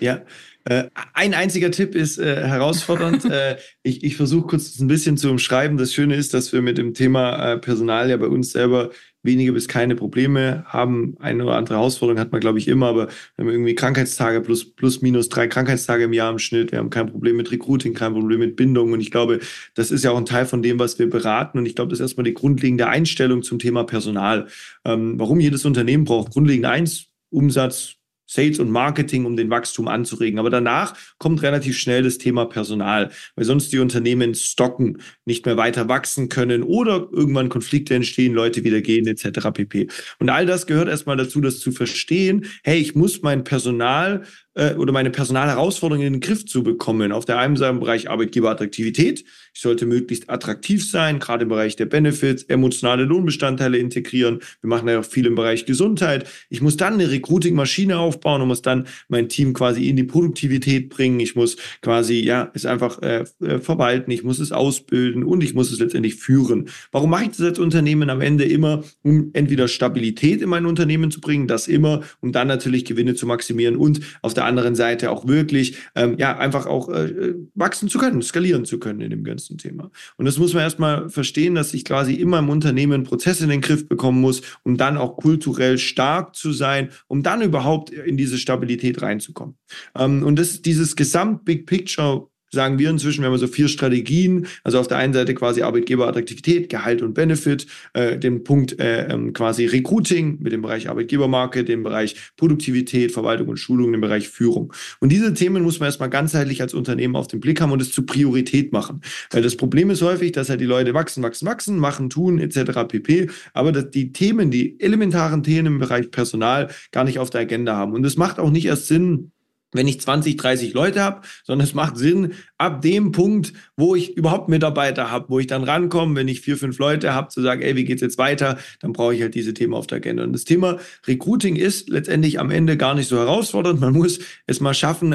Ja, 0.00 0.22
äh, 0.64 0.84
ein 1.12 1.34
einziger 1.34 1.70
Tipp 1.70 1.94
ist 1.94 2.18
äh, 2.18 2.46
herausfordernd. 2.46 3.24
äh, 3.30 3.56
ich 3.82 4.02
ich 4.02 4.16
versuche 4.16 4.46
kurz 4.46 4.78
ein 4.80 4.86
bisschen 4.86 5.16
zu 5.16 5.30
umschreiben. 5.30 5.76
Das 5.76 5.92
Schöne 5.92 6.16
ist, 6.16 6.32
dass 6.32 6.52
wir 6.52 6.62
mit 6.62 6.78
dem 6.78 6.94
Thema 6.94 7.52
äh, 7.52 7.58
Personal 7.58 8.08
ja 8.08 8.16
bei 8.16 8.28
uns 8.28 8.52
selber 8.52 8.90
wenige 9.22 9.52
bis 9.52 9.68
keine 9.68 9.96
Probleme 9.96 10.64
haben. 10.66 11.16
Eine 11.18 11.44
oder 11.44 11.56
andere 11.56 11.76
Herausforderung 11.76 12.20
hat 12.20 12.32
man, 12.32 12.40
glaube 12.40 12.58
ich, 12.58 12.68
immer, 12.68 12.86
aber 12.86 13.08
wir 13.08 13.44
haben 13.44 13.50
irgendwie 13.50 13.74
Krankheitstage 13.74 14.40
plus, 14.40 14.74
plus 14.74 15.02
minus 15.02 15.28
drei 15.28 15.48
Krankheitstage 15.48 16.04
im 16.04 16.12
Jahr 16.12 16.30
im 16.30 16.38
Schnitt. 16.38 16.72
Wir 16.72 16.78
haben 16.78 16.90
kein 16.90 17.10
Problem 17.10 17.36
mit 17.36 17.50
Recruiting, 17.50 17.94
kein 17.94 18.12
Problem 18.12 18.38
mit 18.38 18.56
Bindung. 18.56 18.92
Und 18.92 19.00
ich 19.00 19.10
glaube, 19.10 19.40
das 19.74 19.90
ist 19.90 20.04
ja 20.04 20.12
auch 20.12 20.18
ein 20.18 20.26
Teil 20.26 20.46
von 20.46 20.62
dem, 20.62 20.78
was 20.78 20.98
wir 20.98 21.08
beraten. 21.08 21.58
Und 21.58 21.66
ich 21.66 21.74
glaube, 21.74 21.90
das 21.90 22.00
ist 22.00 22.04
erstmal 22.04 22.24
die 22.24 22.34
grundlegende 22.34 22.86
Einstellung 22.86 23.42
zum 23.42 23.58
Thema 23.58 23.84
Personal. 23.84 24.46
Ähm, 24.84 25.18
warum 25.18 25.40
jedes 25.40 25.64
Unternehmen 25.64 26.04
braucht. 26.04 26.32
Grundlegend 26.32 26.66
eins, 26.66 27.06
Umsatz, 27.30 27.96
Sales 28.26 28.58
und 28.58 28.70
Marketing, 28.70 29.24
um 29.24 29.36
den 29.36 29.50
Wachstum 29.50 29.88
anzuregen. 29.88 30.38
Aber 30.38 30.50
danach 30.50 30.94
kommt 31.18 31.42
relativ 31.42 31.78
schnell 31.78 32.02
das 32.02 32.18
Thema 32.18 32.46
Personal, 32.46 33.10
weil 33.36 33.44
sonst 33.44 33.72
die 33.72 33.78
Unternehmen 33.78 34.34
stocken, 34.34 34.98
nicht 35.24 35.46
mehr 35.46 35.56
weiter 35.56 35.88
wachsen 35.88 36.28
können 36.28 36.62
oder 36.62 37.08
irgendwann 37.12 37.48
Konflikte 37.48 37.94
entstehen, 37.94 38.34
Leute 38.34 38.64
wieder 38.64 38.80
gehen 38.80 39.06
etc. 39.06 39.50
pp. 39.52 39.88
Und 40.18 40.30
all 40.30 40.46
das 40.46 40.66
gehört 40.66 40.88
erstmal 40.88 41.16
dazu, 41.16 41.40
das 41.40 41.60
zu 41.60 41.72
verstehen. 41.72 42.46
Hey, 42.62 42.78
ich 42.78 42.94
muss 42.94 43.22
mein 43.22 43.44
Personal 43.44 44.24
äh, 44.54 44.74
oder 44.74 44.92
meine 44.92 45.10
Personalherausforderungen 45.10 46.06
in 46.06 46.12
den 46.14 46.20
Griff 46.20 46.46
zu 46.46 46.62
bekommen. 46.62 47.12
Auf 47.12 47.24
der 47.24 47.38
einen 47.38 47.56
Seite 47.56 47.72
im 47.72 47.80
Bereich 47.80 48.10
Arbeitgeberattraktivität. 48.10 49.24
Ich 49.52 49.60
sollte 49.60 49.86
möglichst 49.86 50.30
attraktiv 50.30 50.88
sein, 50.88 51.18
gerade 51.18 51.44
im 51.44 51.48
Bereich 51.48 51.76
der 51.76 51.86
Benefits, 51.86 52.44
emotionale 52.44 53.04
Lohnbestandteile 53.04 53.78
integrieren. 53.78 54.40
Wir 54.60 54.68
machen 54.68 54.88
ja 54.88 55.00
auch 55.00 55.04
viel 55.04 55.26
im 55.26 55.34
Bereich 55.34 55.66
Gesundheit. 55.66 56.28
Ich 56.48 56.60
muss 56.60 56.76
dann 56.76 56.94
eine 56.94 57.10
Recruiting-Maschine 57.10 57.98
aufbauen 57.98 58.42
und 58.42 58.48
muss 58.48 58.62
dann 58.62 58.86
mein 59.08 59.28
Team 59.28 59.52
quasi 59.52 59.88
in 59.88 59.96
die 59.96 60.04
Produktivität 60.04 60.88
bringen. 60.88 61.20
Ich 61.20 61.36
muss 61.36 61.56
quasi, 61.82 62.20
ja, 62.20 62.50
es 62.54 62.66
einfach 62.66 63.00
äh, 63.02 63.24
äh 63.40 63.58
verwalten. 63.58 64.10
Ich 64.10 64.24
muss 64.24 64.38
es 64.38 64.52
ausbilden 64.52 65.24
und 65.24 65.42
ich 65.42 65.54
muss 65.54 65.70
es 65.70 65.78
letztendlich 65.78 66.16
führen. 66.16 66.68
Warum 66.92 67.10
mache 67.10 67.24
ich 67.24 67.30
das 67.30 67.40
als 67.40 67.58
Unternehmen 67.58 68.10
am 68.10 68.20
Ende 68.20 68.44
immer, 68.44 68.84
um 69.02 69.30
entweder 69.32 69.68
Stabilität 69.68 70.42
in 70.42 70.48
mein 70.48 70.66
Unternehmen 70.66 71.10
zu 71.10 71.20
bringen, 71.20 71.46
das 71.46 71.68
immer, 71.68 72.02
um 72.20 72.32
dann 72.32 72.48
natürlich 72.48 72.84
Gewinne 72.84 73.14
zu 73.14 73.26
maximieren 73.26 73.76
und 73.76 74.00
auf 74.22 74.34
der 74.34 74.43
der 74.44 74.48
anderen 74.48 74.74
Seite 74.74 75.10
auch 75.10 75.26
wirklich, 75.26 75.78
ähm, 75.94 76.16
ja, 76.18 76.36
einfach 76.36 76.66
auch 76.66 76.88
äh, 76.90 77.34
wachsen 77.54 77.88
zu 77.88 77.98
können, 77.98 78.22
skalieren 78.22 78.64
zu 78.64 78.78
können 78.78 79.00
in 79.00 79.10
dem 79.10 79.24
ganzen 79.24 79.58
Thema. 79.58 79.90
Und 80.16 80.26
das 80.26 80.38
muss 80.38 80.54
man 80.54 80.62
erstmal 80.62 81.08
verstehen, 81.08 81.54
dass 81.54 81.74
ich 81.74 81.84
quasi 81.84 82.14
immer 82.14 82.38
im 82.38 82.50
Unternehmen 82.50 83.04
Prozesse 83.04 83.44
in 83.44 83.50
den 83.50 83.60
Griff 83.60 83.88
bekommen 83.88 84.20
muss, 84.20 84.42
um 84.62 84.76
dann 84.76 84.96
auch 84.96 85.16
kulturell 85.16 85.78
stark 85.78 86.36
zu 86.36 86.52
sein, 86.52 86.90
um 87.08 87.22
dann 87.22 87.42
überhaupt 87.42 87.90
in 87.90 88.16
diese 88.16 88.38
Stabilität 88.38 89.02
reinzukommen. 89.02 89.56
Ähm, 89.96 90.22
und 90.22 90.38
das, 90.38 90.62
dieses 90.62 90.96
Gesamt-Big 90.96 91.66
Picture 91.66 92.28
sagen 92.54 92.78
wir 92.78 92.90
inzwischen, 92.90 93.22
wir 93.22 93.30
haben 93.30 93.38
so 93.38 93.46
vier 93.46 93.68
Strategien. 93.68 94.46
Also 94.62 94.78
auf 94.78 94.88
der 94.88 94.98
einen 94.98 95.12
Seite 95.12 95.34
quasi 95.34 95.62
Arbeitgeberattraktivität, 95.62 96.68
Gehalt 96.68 97.02
und 97.02 97.14
Benefit, 97.14 97.66
äh, 97.92 98.18
den 98.18 98.44
Punkt 98.44 98.78
äh, 98.80 99.08
ähm, 99.08 99.32
quasi 99.32 99.66
Recruiting 99.66 100.38
mit 100.40 100.52
dem 100.52 100.62
Bereich 100.62 100.88
Arbeitgebermarke, 100.88 101.64
dem 101.64 101.82
Bereich 101.82 102.16
Produktivität, 102.36 103.12
Verwaltung 103.12 103.48
und 103.48 103.58
Schulung, 103.58 103.92
dem 103.92 104.00
Bereich 104.00 104.28
Führung. 104.28 104.72
Und 105.00 105.10
diese 105.12 105.34
Themen 105.34 105.62
muss 105.62 105.80
man 105.80 105.88
erstmal 105.88 106.10
ganzheitlich 106.10 106.62
als 106.62 106.74
Unternehmen 106.74 107.16
auf 107.16 107.26
den 107.26 107.40
Blick 107.40 107.60
haben 107.60 107.72
und 107.72 107.82
es 107.82 107.92
zur 107.92 108.06
Priorität 108.06 108.72
machen. 108.72 109.00
Weil 109.30 109.42
das 109.42 109.56
Problem 109.56 109.90
ist 109.90 110.02
häufig, 110.02 110.32
dass 110.32 110.48
halt 110.48 110.60
die 110.60 110.66
Leute 110.66 110.94
wachsen, 110.94 111.22
wachsen, 111.22 111.46
wachsen, 111.46 111.78
machen, 111.78 112.08
tun 112.08 112.38
etc. 112.38 112.86
pp. 112.88 113.28
Aber 113.52 113.72
dass 113.72 113.90
die 113.90 114.12
Themen, 114.12 114.50
die 114.50 114.80
elementaren 114.80 115.42
Themen 115.42 115.66
im 115.66 115.78
Bereich 115.78 116.10
Personal 116.10 116.68
gar 116.92 117.04
nicht 117.04 117.18
auf 117.18 117.30
der 117.30 117.42
Agenda 117.42 117.76
haben. 117.76 117.92
Und 117.92 118.04
es 118.04 118.16
macht 118.16 118.38
auch 118.38 118.50
nicht 118.50 118.66
erst 118.66 118.86
Sinn, 118.86 119.32
wenn 119.74 119.88
ich 119.88 120.00
20, 120.00 120.36
30 120.36 120.72
Leute 120.72 121.02
habe, 121.02 121.20
sondern 121.44 121.66
es 121.66 121.74
macht 121.74 121.96
Sinn, 121.96 122.32
ab 122.56 122.80
dem 122.82 123.12
Punkt, 123.12 123.52
wo 123.76 123.94
ich 123.94 124.16
überhaupt 124.16 124.48
Mitarbeiter 124.48 125.10
habe, 125.10 125.26
wo 125.28 125.38
ich 125.38 125.46
dann 125.46 125.64
rankomme, 125.64 126.16
wenn 126.16 126.28
ich 126.28 126.40
vier, 126.40 126.56
fünf 126.56 126.78
Leute 126.78 127.12
habe, 127.12 127.28
zu 127.28 127.42
sagen, 127.42 127.62
ey, 127.62 127.76
wie 127.76 127.84
geht's 127.84 128.02
jetzt 128.02 128.18
weiter, 128.18 128.58
dann 128.80 128.92
brauche 128.92 129.14
ich 129.14 129.22
halt 129.22 129.34
diese 129.34 129.52
Themen 129.52 129.74
auf 129.74 129.86
der 129.86 129.96
Agenda. 129.96 130.24
Und 130.24 130.32
das 130.32 130.44
Thema 130.44 130.78
Recruiting 131.06 131.56
ist 131.56 131.88
letztendlich 131.88 132.40
am 132.40 132.50
Ende 132.50 132.76
gar 132.76 132.94
nicht 132.94 133.08
so 133.08 133.18
herausfordernd. 133.18 133.80
Man 133.80 133.92
muss 133.92 134.20
es 134.46 134.60
mal 134.60 134.74
schaffen, 134.74 135.14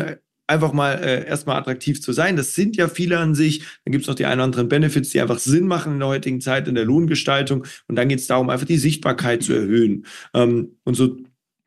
einfach 0.49 0.73
mal 0.73 0.93
äh, 0.95 1.27
erstmal 1.27 1.57
attraktiv 1.57 2.01
zu 2.01 2.11
sein. 2.11 2.35
Das 2.35 2.55
sind 2.55 2.75
ja 2.75 2.87
viele 2.87 3.19
an 3.19 3.35
sich. 3.35 3.59
Dann 3.85 3.91
gibt 3.91 4.03
es 4.03 4.07
noch 4.07 4.15
die 4.15 4.25
ein 4.25 4.39
oder 4.39 4.45
anderen 4.45 4.67
Benefits, 4.67 5.09
die 5.11 5.21
einfach 5.21 5.39
Sinn 5.39 5.67
machen 5.67 5.93
in 5.93 5.99
der 5.99 6.07
heutigen 6.07 6.41
Zeit 6.41 6.67
in 6.67 6.75
der 6.75 6.85
Lohngestaltung. 6.85 7.65
Und 7.87 7.95
dann 7.95 8.09
geht 8.09 8.19
es 8.19 8.27
darum, 8.27 8.49
einfach 8.49 8.65
die 8.65 8.77
Sichtbarkeit 8.77 9.43
zu 9.43 9.53
erhöhen. 9.53 10.05
Ähm, 10.33 10.75
und 10.83 10.95
so 10.95 11.17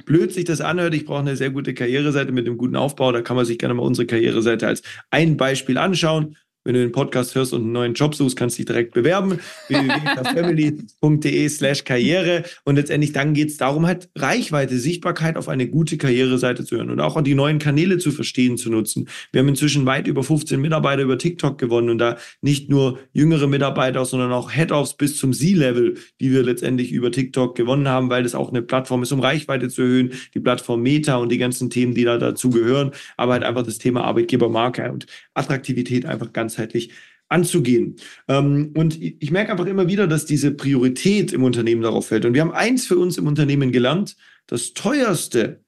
blöd 0.05 0.33
sich 0.33 0.45
das 0.45 0.61
anhört, 0.61 0.95
ich 0.95 1.05
brauche 1.05 1.21
eine 1.21 1.37
sehr 1.37 1.51
gute 1.51 1.75
Karriereseite 1.75 2.33
mit 2.33 2.47
einem 2.47 2.59
guten 2.59 2.77
Aufbau, 2.77 3.13
da 3.13 3.23
kann 3.23 3.37
man 3.37 3.45
sich 3.45 3.59
gerne 3.59 3.75
mal 3.75 3.83
unsere 3.83 4.07
Karriereseite 4.07 4.67
als 4.67 4.83
ein 5.11 5.37
Beispiel 5.37 5.79
anschauen. 5.79 6.37
Wenn 6.65 6.75
du 6.75 6.81
den 6.81 6.93
Podcast 6.93 7.35
hörst 7.35 7.53
und 7.53 7.63
einen 7.63 7.73
neuen 7.73 7.95
Job 7.95 8.15
suchst, 8.15 8.37
kannst 8.37 8.57
du 8.57 8.61
dich 8.61 8.67
direkt 8.67 8.95
bewerben. 8.95 9.39
www.family.de 9.69 11.49
slash 11.49 11.85
Karriere. 11.85 12.45
Und 12.65 12.77
letztendlich 12.77 13.13
dann 13.13 13.35
geht 13.35 13.51
es 13.51 13.57
darum, 13.57 13.87
halt 13.87 14.09
Reichweite, 14.17 14.79
Sichtbarkeit 14.79 15.37
auf 15.37 15.49
eine 15.49 15.69
gute 15.69 15.97
Karriereseite 15.99 16.65
zu 16.65 16.77
hören 16.77 16.91
und 16.91 17.01
auch 17.01 17.21
die 17.23 17.35
neuen 17.35 17.59
Kanäle 17.59 17.99
zu 17.99 18.11
verstehen, 18.11 18.57
zu 18.57 18.71
nutzen. 18.71 19.09
Wir 19.33 19.41
haben 19.41 19.49
inzwischen 19.49 19.87
weit 19.87 20.07
über 20.07 20.23
15 20.23 20.61
Mitarbeiter 20.61 21.03
über 21.03 21.19
TikTok 21.19 21.59
gewonnen 21.59 21.91
und 21.91 21.99
da 21.99 22.17
nicht 22.41 22.71
nur 22.71 22.99
jüngere 23.13 23.47
Mitarbeiter, 23.47 24.05
sondern 24.05 24.33
auch 24.33 24.51
Head-Offs 24.51 24.95
bis 24.95 25.17
zum 25.17 25.33
C-Level, 25.33 25.97
die 26.21 26.33
wir 26.33 26.43
letztendlich 26.43 26.93
über 26.93 27.11
TikTok 27.11 27.57
gewonnen 27.57 27.89
haben, 27.89 28.11
weil 28.11 28.23
das 28.23 28.35
auch 28.35 28.51
eine 28.51 28.63
Plattform 28.63 29.03
ist, 29.03 29.13
um 29.13 29.21
Reichweite 29.21 29.69
zu 29.69 29.83
erhöhen, 29.83 30.13
die 30.35 30.41
Plattform 30.41 30.83
Meta 30.83 31.17
und 31.17 31.31
die 31.31 31.39
ganzen 31.39 31.71
Themen, 31.71 31.95
die 31.95 32.05
da 32.05 32.19
dazu 32.19 32.51
gehören, 32.51 32.93
aber 33.17 33.33
halt 33.33 33.45
einfach 33.45 33.63
das 33.63 33.79
Thema 33.79 34.05
Arbeitgebermarke 34.05 34.91
und 34.91 35.07
Attraktivität 35.35 36.07
einfach 36.07 36.33
ganz 36.33 36.52
ganzheitlich 36.53 36.93
anzugehen. 37.29 37.97
Ähm, 38.29 38.73
und 38.77 39.01
ich 39.01 39.31
merke 39.31 39.53
einfach 39.53 39.67
immer 39.67 39.89
wieder, 39.89 40.07
dass 40.07 40.27
diese 40.27 40.51
Priorität 40.53 41.33
im 41.33 41.45
Unternehmen 41.45 41.83
darauf 41.83 42.09
fällt. 42.09 42.25
Und 42.25 42.35
wir 42.35 42.43
haben 42.43 42.53
eins 42.53 42.87
für 42.87 42.99
uns 42.99 43.17
im 43.17 43.27
Unternehmen 43.27 43.73
gelernt, 43.73 44.17
das 44.47 44.75
teuerste, 44.75 45.65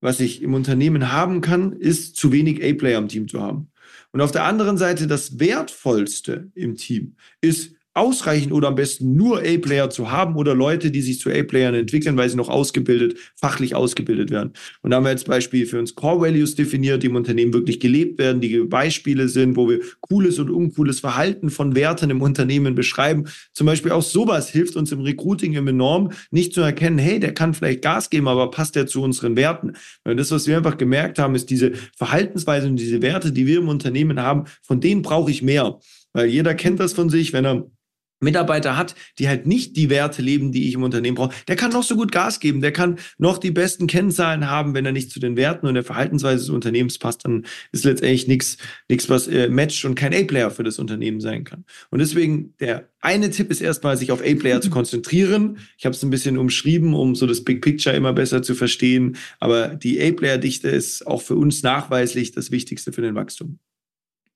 was 0.00 0.20
ich 0.20 0.42
im 0.42 0.54
Unternehmen 0.54 1.12
haben 1.12 1.40
kann, 1.40 1.72
ist 1.72 2.16
zu 2.16 2.32
wenig 2.32 2.62
A-Player 2.62 2.98
im 2.98 3.08
Team 3.08 3.28
zu 3.28 3.40
haben. 3.40 3.70
Und 4.12 4.20
auf 4.20 4.32
der 4.32 4.44
anderen 4.44 4.78
Seite 4.78 5.06
das 5.06 5.38
wertvollste 5.38 6.50
im 6.54 6.74
Team 6.74 7.16
ist 7.40 7.75
ausreichend 7.96 8.52
oder 8.52 8.68
am 8.68 8.74
besten 8.74 9.16
nur 9.16 9.38
A-Player 9.38 9.90
zu 9.90 10.10
haben 10.10 10.36
oder 10.36 10.54
Leute, 10.54 10.90
die 10.90 11.00
sich 11.00 11.18
zu 11.18 11.30
A-Playern 11.30 11.74
entwickeln, 11.74 12.16
weil 12.16 12.28
sie 12.28 12.36
noch 12.36 12.48
ausgebildet, 12.48 13.18
fachlich 13.34 13.74
ausgebildet 13.74 14.30
werden. 14.30 14.52
Und 14.82 14.90
da 14.90 14.96
haben 14.96 15.04
wir 15.04 15.10
jetzt 15.10 15.26
Beispiel 15.26 15.66
für 15.66 15.78
uns 15.78 15.94
Core 15.94 16.20
Values 16.20 16.54
definiert, 16.54 17.02
die 17.02 17.06
im 17.06 17.16
Unternehmen 17.16 17.52
wirklich 17.52 17.80
gelebt 17.80 18.18
werden, 18.18 18.40
die 18.40 18.58
Beispiele 18.58 19.28
sind, 19.28 19.56
wo 19.56 19.68
wir 19.68 19.80
cooles 20.00 20.38
und 20.38 20.50
uncooles 20.50 21.00
Verhalten 21.00 21.50
von 21.50 21.74
Werten 21.74 22.10
im 22.10 22.22
Unternehmen 22.22 22.74
beschreiben. 22.74 23.24
Zum 23.52 23.66
Beispiel 23.66 23.92
auch 23.92 24.02
sowas 24.02 24.50
hilft 24.50 24.76
uns 24.76 24.92
im 24.92 25.00
Recruiting 25.00 25.54
enorm, 25.54 26.10
nicht 26.30 26.52
zu 26.52 26.60
erkennen, 26.60 26.98
hey, 26.98 27.18
der 27.18 27.32
kann 27.32 27.54
vielleicht 27.54 27.82
Gas 27.82 28.10
geben, 28.10 28.28
aber 28.28 28.50
passt 28.50 28.76
der 28.76 28.86
zu 28.86 29.02
unseren 29.02 29.36
Werten? 29.36 29.72
Weil 30.04 30.16
das, 30.16 30.30
was 30.30 30.46
wir 30.46 30.56
einfach 30.56 30.76
gemerkt 30.76 31.18
haben, 31.18 31.34
ist 31.34 31.50
diese 31.50 31.72
Verhaltensweise 31.96 32.66
und 32.66 32.76
diese 32.76 33.00
Werte, 33.00 33.32
die 33.32 33.46
wir 33.46 33.58
im 33.58 33.68
Unternehmen 33.68 34.20
haben, 34.20 34.44
von 34.62 34.80
denen 34.80 35.02
brauche 35.02 35.30
ich 35.30 35.42
mehr. 35.42 35.78
Weil 36.12 36.26
jeder 36.28 36.54
kennt 36.54 36.80
das 36.80 36.94
von 36.94 37.10
sich, 37.10 37.32
wenn 37.32 37.44
er 37.44 37.70
Mitarbeiter 38.20 38.76
hat, 38.76 38.94
die 39.18 39.28
halt 39.28 39.46
nicht 39.46 39.76
die 39.76 39.90
Werte 39.90 40.22
leben, 40.22 40.52
die 40.52 40.68
ich 40.68 40.74
im 40.74 40.82
Unternehmen 40.82 41.16
brauche, 41.16 41.34
der 41.48 41.56
kann 41.56 41.72
noch 41.72 41.82
so 41.82 41.96
gut 41.96 42.12
Gas 42.12 42.40
geben, 42.40 42.60
der 42.60 42.72
kann 42.72 42.98
noch 43.18 43.38
die 43.38 43.50
besten 43.50 43.86
Kennzahlen 43.86 44.48
haben, 44.48 44.74
wenn 44.74 44.86
er 44.86 44.92
nicht 44.92 45.10
zu 45.10 45.20
den 45.20 45.36
Werten 45.36 45.66
und 45.66 45.74
der 45.74 45.84
Verhaltensweise 45.84 46.38
des 46.38 46.50
Unternehmens 46.50 46.98
passt, 46.98 47.24
dann 47.24 47.44
ist 47.72 47.84
letztendlich 47.84 48.26
nichts, 48.26 48.56
nichts 48.88 49.10
was 49.10 49.28
äh, 49.28 49.48
matcht 49.48 49.84
und 49.84 49.94
kein 49.94 50.14
A-Player 50.14 50.50
für 50.50 50.64
das 50.64 50.78
Unternehmen 50.78 51.20
sein 51.20 51.44
kann. 51.44 51.64
Und 51.90 51.98
deswegen 51.98 52.54
der 52.60 52.88
eine 53.00 53.30
Tipp 53.30 53.50
ist 53.50 53.60
erstmal, 53.60 53.96
sich 53.96 54.10
auf 54.10 54.20
A-Player 54.20 54.60
zu 54.60 54.70
konzentrieren. 54.76 55.58
Ich 55.78 55.84
habe 55.84 55.94
es 55.94 56.02
ein 56.02 56.10
bisschen 56.10 56.38
umschrieben, 56.38 56.94
um 56.94 57.14
so 57.14 57.26
das 57.26 57.44
Big 57.44 57.62
Picture 57.62 57.94
immer 57.94 58.12
besser 58.12 58.42
zu 58.42 58.54
verstehen. 58.54 59.16
Aber 59.38 59.68
die 59.68 60.00
A-Player-Dichte 60.00 60.68
ist 60.68 61.06
auch 61.06 61.22
für 61.22 61.36
uns 61.36 61.62
nachweislich 61.62 62.32
das 62.32 62.50
Wichtigste 62.50 62.92
für 62.92 63.02
den 63.02 63.14
Wachstum. 63.14 63.58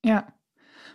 Ja. 0.04 0.32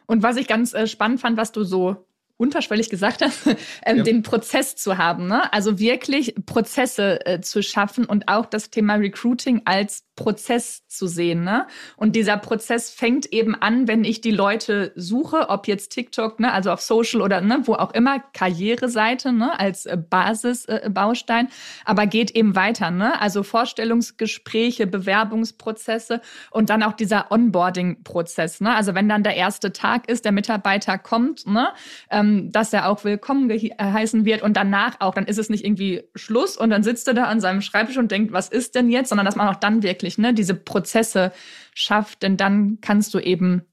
Und 0.06 0.24
was 0.24 0.38
ich 0.38 0.48
ganz 0.48 0.74
äh, 0.74 0.88
spannend 0.88 1.20
fand, 1.20 1.36
was 1.36 1.52
du 1.52 1.64
so 1.64 2.08
unterschwellig 2.38 2.90
gesagt 2.90 3.22
hast, 3.22 3.48
ähm, 3.86 3.98
ja. 3.98 4.04
den 4.04 4.24
Prozess 4.24 4.76
zu 4.76 4.98
haben. 4.98 5.28
Ne? 5.28 5.52
Also 5.54 5.80
wirklich 5.80 6.36
Prozesse 6.46 7.26
äh, 7.26 7.42
zu 7.42 7.64
schaffen 7.64 8.06
und 8.06 8.28
auch 8.28 8.46
das 8.46 8.70
Thema 8.70 8.96
Recruiting 8.96 9.62
als 9.66 10.04
Prozess 10.16 10.88
zu 10.88 11.08
sehen. 11.08 11.44
Ne? 11.44 11.68
Und 11.98 12.16
dieser 12.16 12.38
Prozess 12.38 12.90
fängt 12.90 13.26
eben 13.28 13.54
an, 13.54 13.88
wenn 13.88 14.04
ich 14.04 14.22
die 14.22 14.32
Leute 14.32 14.94
suche, 14.96 15.50
ob 15.50 15.68
jetzt 15.68 15.90
TikTok, 15.90 16.40
ne, 16.40 16.54
also 16.54 16.72
auf 16.72 16.82
Social 16.82 17.22
oder 17.22 17.42
ne, 17.42 17.62
wo 17.66 17.74
auch 17.74 17.94
immer, 17.94 18.20
Karriereseite 18.34 19.34
ne, 19.34 19.60
als 19.60 19.86
äh, 19.86 19.98
Basisbaustein, 19.98 21.48
äh, 21.48 21.50
aber 21.84 22.08
geht 22.08 22.32
eben 22.32 22.56
weiter. 22.56 22.92
Ne? 22.92 23.20
Also 23.20 23.44
Vorstellungsgespräche, 23.44 24.88
Bewerbungsprozesse 24.88 26.22
und 26.50 26.70
dann 26.70 26.82
auch 26.82 26.94
dieser 26.94 27.32
Onboarding-Prozess. 27.32 28.62
Ne? 28.62 28.74
Also 28.74 28.96
wenn 28.96 29.10
dann 29.10 29.24
der 29.24 29.36
erste 29.36 29.74
Tag 29.74 30.10
ist, 30.10 30.24
der 30.24 30.32
Mitarbeiter 30.32 30.98
kommt, 30.98 31.46
ne, 31.46 31.70
ähm, 32.10 32.25
dass 32.52 32.74
er 32.74 32.90
auch 32.90 33.04
willkommen 33.04 33.50
geheißen 33.50 34.26
wird 34.26 34.42
und 34.42 34.56
danach 34.56 34.96
auch, 35.00 35.14
dann 35.14 35.26
ist 35.26 35.40
es 35.40 35.50
nicht 35.50 35.66
irgendwie 35.66 36.04
Schluss 36.16 36.58
und 36.58 36.70
dann 36.70 36.84
sitzt 36.84 37.08
er 37.08 37.14
da 37.14 37.26
an 37.26 37.40
seinem 37.40 37.62
Schreibtisch 37.62 37.98
und 37.98 38.12
denkt, 38.12 38.32
was 38.32 38.50
ist 38.50 38.76
denn 38.76 38.90
jetzt, 38.90 39.10
sondern 39.10 39.26
dass 39.26 39.36
man 39.36 39.48
auch 39.48 39.56
dann 39.56 39.84
wirklich 39.84 39.96
wirklich 40.06 40.18
ne, 40.18 40.34
diese 40.34 40.56
Prozesse 40.56 41.32
schafft, 41.74 42.22
denn 42.24 42.38
dann 42.38 42.80
kannst 42.82 43.14
du 43.14 43.20
eben 43.20 43.64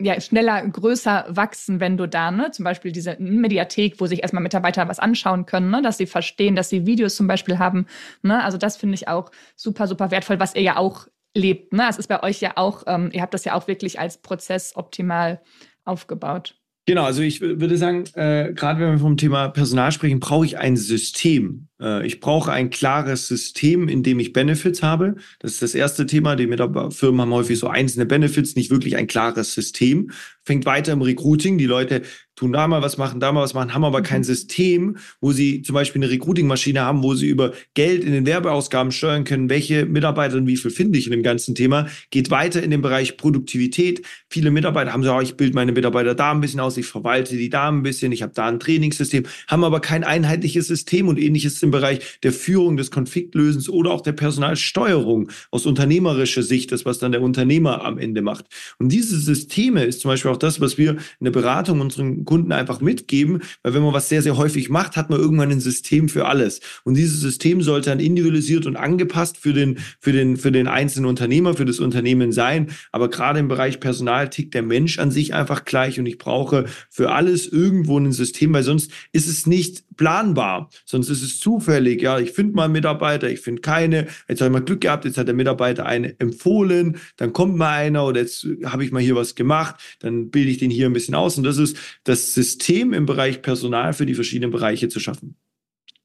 ja, 0.00 0.20
schneller, 0.20 0.66
größer 0.66 1.26
wachsen, 1.28 1.78
wenn 1.78 1.96
du 1.96 2.08
da, 2.08 2.32
ne, 2.32 2.50
zum 2.50 2.64
Beispiel 2.64 2.90
diese 2.90 3.16
Mediathek, 3.20 4.00
wo 4.00 4.06
sich 4.06 4.20
erstmal 4.20 4.42
Mitarbeiter 4.42 4.88
was 4.88 4.98
anschauen 4.98 5.46
können, 5.46 5.70
ne, 5.70 5.80
dass 5.80 5.96
sie 5.96 6.06
verstehen, 6.06 6.56
dass 6.56 6.70
sie 6.70 6.86
Videos 6.86 7.14
zum 7.14 7.28
Beispiel 7.28 7.58
haben. 7.58 7.86
Ne, 8.22 8.42
also 8.42 8.58
das 8.58 8.76
finde 8.76 8.96
ich 8.96 9.06
auch 9.06 9.30
super, 9.54 9.86
super 9.86 10.10
wertvoll, 10.10 10.40
was 10.40 10.56
ihr 10.56 10.62
ja 10.62 10.76
auch 10.76 11.06
lebt. 11.34 11.72
Ne? 11.72 11.86
Es 11.88 11.98
ist 11.98 12.08
bei 12.08 12.20
euch 12.24 12.40
ja 12.40 12.56
auch, 12.56 12.82
ähm, 12.88 13.10
ihr 13.12 13.22
habt 13.22 13.32
das 13.32 13.44
ja 13.44 13.54
auch 13.54 13.68
wirklich 13.68 14.00
als 14.00 14.18
Prozess 14.18 14.74
optimal 14.74 15.40
aufgebaut. 15.84 16.59
Genau, 16.86 17.04
also 17.04 17.22
ich 17.22 17.40
würde 17.40 17.76
sagen, 17.76 18.04
äh, 18.14 18.52
gerade 18.54 18.80
wenn 18.80 18.92
wir 18.92 18.98
vom 18.98 19.16
Thema 19.16 19.48
Personal 19.48 19.92
sprechen, 19.92 20.18
brauche 20.18 20.46
ich 20.46 20.58
ein 20.58 20.76
System. 20.76 21.68
Äh, 21.80 22.06
ich 22.06 22.20
brauche 22.20 22.50
ein 22.50 22.70
klares 22.70 23.28
System, 23.28 23.88
in 23.88 24.02
dem 24.02 24.18
ich 24.18 24.32
Benefits 24.32 24.82
habe. 24.82 25.16
Das 25.38 25.52
ist 25.52 25.62
das 25.62 25.74
erste 25.74 26.06
Thema. 26.06 26.36
Die 26.36 26.46
Firmen 26.46 27.20
haben 27.20 27.32
häufig 27.32 27.58
so 27.58 27.68
einzelne 27.68 28.06
Benefits, 28.06 28.56
nicht 28.56 28.70
wirklich 28.70 28.96
ein 28.96 29.06
klares 29.06 29.52
System. 29.52 30.10
Fängt 30.44 30.66
weiter 30.66 30.92
im 30.92 31.02
Recruiting. 31.02 31.58
Die 31.58 31.66
Leute 31.66 32.02
tun 32.40 32.52
da 32.54 32.66
mal 32.66 32.80
was 32.80 32.96
machen, 32.96 33.20
da 33.20 33.32
mal 33.32 33.42
was 33.42 33.52
machen, 33.52 33.74
haben 33.74 33.84
aber 33.84 34.00
kein 34.00 34.20
mhm. 34.20 34.24
System, 34.24 34.96
wo 35.20 35.32
sie 35.32 35.60
zum 35.60 35.74
Beispiel 35.74 36.02
eine 36.02 36.10
Recruiting-Maschine 36.10 36.80
haben, 36.80 37.02
wo 37.02 37.14
sie 37.14 37.26
über 37.26 37.52
Geld 37.74 38.02
in 38.02 38.12
den 38.12 38.24
Werbeausgaben 38.24 38.92
steuern 38.92 39.24
können, 39.24 39.50
welche 39.50 39.84
Mitarbeiter 39.84 40.36
und 40.36 40.46
wie 40.46 40.56
viel 40.56 40.70
finde 40.70 40.98
ich 40.98 41.06
in 41.06 41.10
dem 41.10 41.22
ganzen 41.22 41.54
Thema. 41.54 41.88
Geht 42.10 42.30
weiter 42.30 42.62
in 42.62 42.70
den 42.70 42.80
Bereich 42.80 43.18
Produktivität. 43.18 44.06
Viele 44.30 44.50
Mitarbeiter 44.50 44.94
haben 44.94 45.02
so, 45.02 45.12
oh, 45.12 45.20
ich 45.20 45.36
bilde 45.36 45.54
meine 45.54 45.72
Mitarbeiter 45.72 46.14
da 46.14 46.30
ein 46.30 46.40
bisschen 46.40 46.60
aus, 46.60 46.78
ich 46.78 46.86
verwalte 46.86 47.36
die 47.36 47.50
da 47.50 47.68
ein 47.68 47.82
bisschen, 47.82 48.10
ich 48.10 48.22
habe 48.22 48.32
da 48.34 48.46
ein 48.46 48.58
Trainingssystem, 48.58 49.24
haben 49.46 49.62
aber 49.62 49.80
kein 49.80 50.02
einheitliches 50.02 50.66
System 50.66 51.08
und 51.08 51.18
ähnliches 51.18 51.62
im 51.62 51.70
Bereich 51.70 52.18
der 52.22 52.32
Führung, 52.32 52.78
des 52.78 52.90
Konfliktlösens 52.90 53.68
oder 53.68 53.90
auch 53.90 54.00
der 54.00 54.12
Personalsteuerung 54.12 55.30
aus 55.50 55.66
unternehmerischer 55.66 56.42
Sicht, 56.42 56.72
das 56.72 56.86
was 56.86 56.98
dann 56.98 57.12
der 57.12 57.20
Unternehmer 57.20 57.84
am 57.84 57.98
Ende 57.98 58.22
macht. 58.22 58.46
Und 58.78 58.90
diese 58.92 59.18
Systeme 59.18 59.84
ist 59.84 60.00
zum 60.00 60.10
Beispiel 60.10 60.29
auch 60.30 60.36
das, 60.36 60.60
was 60.60 60.78
wir 60.78 60.92
in 60.92 61.24
der 61.24 61.30
Beratung 61.30 61.80
unseren 61.80 62.24
Kunden 62.24 62.52
einfach 62.52 62.80
mitgeben, 62.80 63.42
weil 63.62 63.74
wenn 63.74 63.82
man 63.82 63.92
was 63.92 64.08
sehr, 64.08 64.22
sehr 64.22 64.36
häufig 64.36 64.70
macht, 64.70 64.96
hat 64.96 65.10
man 65.10 65.20
irgendwann 65.20 65.50
ein 65.50 65.60
System 65.60 66.08
für 66.08 66.26
alles. 66.26 66.60
Und 66.84 66.94
dieses 66.96 67.20
System 67.20 67.62
sollte 67.62 67.90
dann 67.90 68.00
individualisiert 68.00 68.66
und 68.66 68.76
angepasst 68.76 69.36
für 69.36 69.52
den, 69.52 69.78
für 70.00 70.12
den, 70.12 70.36
für 70.36 70.52
den 70.52 70.68
einzelnen 70.68 71.06
Unternehmer, 71.06 71.54
für 71.54 71.64
das 71.64 71.80
Unternehmen 71.80 72.32
sein. 72.32 72.70
Aber 72.92 73.10
gerade 73.10 73.38
im 73.38 73.48
Bereich 73.48 73.80
Personal 73.80 74.30
tickt 74.30 74.54
der 74.54 74.62
Mensch 74.62 74.98
an 74.98 75.10
sich 75.10 75.34
einfach 75.34 75.64
gleich 75.64 75.98
und 75.98 76.06
ich 76.06 76.18
brauche 76.18 76.66
für 76.88 77.12
alles 77.12 77.46
irgendwo 77.46 77.98
ein 77.98 78.12
System, 78.12 78.52
weil 78.52 78.62
sonst 78.62 78.90
ist 79.12 79.28
es 79.28 79.46
nicht 79.46 79.84
planbar, 79.96 80.70
sonst 80.86 81.10
ist 81.10 81.22
es 81.22 81.40
zufällig. 81.40 82.00
Ja, 82.00 82.18
ich 82.18 82.32
finde 82.32 82.56
mal 82.56 82.64
einen 82.64 82.72
Mitarbeiter, 82.72 83.28
ich 83.28 83.40
finde 83.40 83.60
keine. 83.60 84.06
Jetzt 84.28 84.40
habe 84.40 84.48
ich 84.48 84.52
mal 84.52 84.64
Glück 84.64 84.80
gehabt, 84.80 85.04
jetzt 85.04 85.18
hat 85.18 85.28
der 85.28 85.34
Mitarbeiter 85.34 85.84
einen 85.86 86.18
empfohlen, 86.18 86.96
dann 87.16 87.32
kommt 87.32 87.56
mal 87.56 87.70
einer 87.70 88.06
oder 88.06 88.20
jetzt 88.20 88.46
habe 88.64 88.84
ich 88.84 88.92
mal 88.92 89.02
hier 89.02 89.16
was 89.16 89.34
gemacht, 89.34 89.76
dann 90.00 90.19
bilde 90.28 90.50
ich 90.50 90.58
den 90.58 90.70
hier 90.70 90.86
ein 90.86 90.92
bisschen 90.92 91.14
aus. 91.14 91.38
Und 91.38 91.44
das 91.44 91.56
ist 91.56 91.76
das 92.04 92.34
System 92.34 92.92
im 92.92 93.06
Bereich 93.06 93.42
Personal 93.42 93.92
für 93.92 94.06
die 94.06 94.14
verschiedenen 94.14 94.50
Bereiche 94.50 94.88
zu 94.88 95.00
schaffen. 95.00 95.36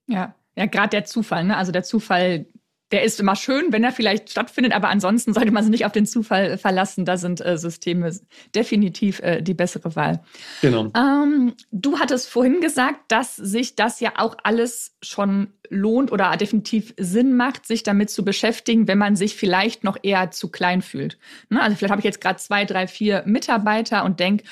Ja, 0.08 0.36
ja, 0.56 0.66
gerade 0.68 0.90
der 0.90 1.06
Zufall, 1.06 1.44
ne? 1.44 1.58
Also 1.58 1.72
der 1.72 1.84
Zufall, 1.84 2.46
der 2.92 3.04
ist 3.04 3.20
immer 3.20 3.36
schön, 3.36 3.72
wenn 3.72 3.84
er 3.84 3.92
vielleicht 3.92 4.30
stattfindet, 4.30 4.74
aber 4.74 4.90
ansonsten 4.90 5.34
sollte 5.34 5.52
man 5.52 5.64
sich 5.64 5.72
nicht 5.72 5.86
auf 5.86 5.92
den 5.92 6.06
Zufall 6.06 6.58
verlassen. 6.58 7.04
Da 7.04 7.18
sind 7.18 7.44
äh, 7.44 7.58
Systeme 7.58 8.12
definitiv 8.54 9.20
äh, 9.22 9.42
die 9.42 9.56
bessere 9.56 9.96
Wahl. 9.96 10.22
Genau. 10.62 10.92
Ähm, 10.96 11.56
du 11.72 12.00
hattest 12.00 12.30
vorhin 12.30 12.62
gesagt, 12.62 13.00
dass 13.08 13.36
sich 13.36 13.76
das 13.76 14.00
ja 14.00 14.14
auch 14.18 14.38
alles 14.44 14.96
schon 15.02 15.54
lohnt 15.70 16.12
oder 16.12 16.38
definitiv 16.38 16.94
Sinn 16.98 17.36
macht, 17.36 17.66
sich 17.66 17.82
damit 17.82 18.12
zu 18.12 18.24
beschäftigen, 18.24 18.88
wenn 18.88 19.00
man 19.00 19.16
sich 19.16 19.36
vielleicht 19.36 19.84
noch 19.84 19.98
eher 20.04 20.30
zu 20.30 20.52
klein 20.52 20.84
fühlt. 20.84 21.18
Ne? 21.50 21.62
Also 21.62 21.76
vielleicht 21.76 21.92
habe 21.92 22.02
ich 22.02 22.06
jetzt 22.06 22.22
gerade 22.22 22.38
zwei, 22.38 22.66
drei, 22.66 22.88
vier 22.88 23.24
Mitarbeiter 23.26 24.06
und 24.06 24.20
denke, 24.20 24.44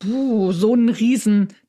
puh, 0.00 0.52
so 0.52 0.74
ein 0.74 0.88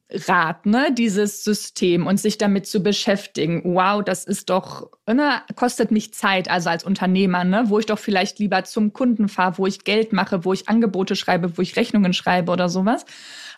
Riesenrad, 0.09 0.65
ne, 0.65 0.93
dieses 0.93 1.43
System 1.43 2.07
und 2.07 2.19
sich 2.19 2.37
damit 2.37 2.67
zu 2.67 2.81
beschäftigen. 2.81 3.61
Wow, 3.63 4.03
das 4.03 4.25
ist 4.25 4.49
doch, 4.49 4.89
ne, 5.05 5.41
kostet 5.55 5.91
mich 5.91 6.13
Zeit, 6.13 6.49
also 6.49 6.69
als 6.69 6.83
Unternehmer, 6.83 7.43
ne, 7.43 7.65
wo 7.67 7.79
ich 7.79 7.85
doch 7.85 7.99
vielleicht 7.99 8.39
lieber 8.39 8.63
zum 8.63 8.93
Kunden 8.93 9.27
fahre, 9.27 9.57
wo 9.57 9.67
ich 9.67 9.83
Geld 9.83 10.13
mache, 10.13 10.45
wo 10.45 10.53
ich 10.53 10.69
Angebote 10.69 11.15
schreibe, 11.15 11.57
wo 11.57 11.61
ich 11.61 11.75
Rechnungen 11.75 12.13
schreibe 12.13 12.51
oder 12.51 12.69
sowas. 12.69 13.05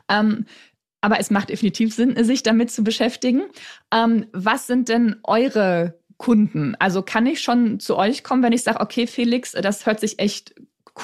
Ähm, 0.10 0.46
aber 1.02 1.20
es 1.20 1.32
macht 1.32 1.50
definitiv 1.50 1.96
Sinn, 1.96 2.22
sich 2.24 2.44
damit 2.44 2.72
zu 2.72 2.84
beschäftigen. 2.84 3.44
Ähm, 3.94 4.26
was 4.34 4.68
sind 4.68 4.90
denn 4.90 5.18
eure 5.24 5.98
Kunden? 6.18 6.76
Also 6.80 7.02
kann 7.04 7.26
ich 7.26 7.42
schon 7.42 7.80
zu 7.80 7.96
euch 7.96 8.24
kommen, 8.24 8.44
wenn 8.44 8.52
ich 8.52 8.64
sage, 8.64 8.82
okay, 8.82 9.08
Felix, 9.08 9.54
das 9.54 9.86
hört 9.86 10.02
sich 10.02 10.20
echt 10.20 10.56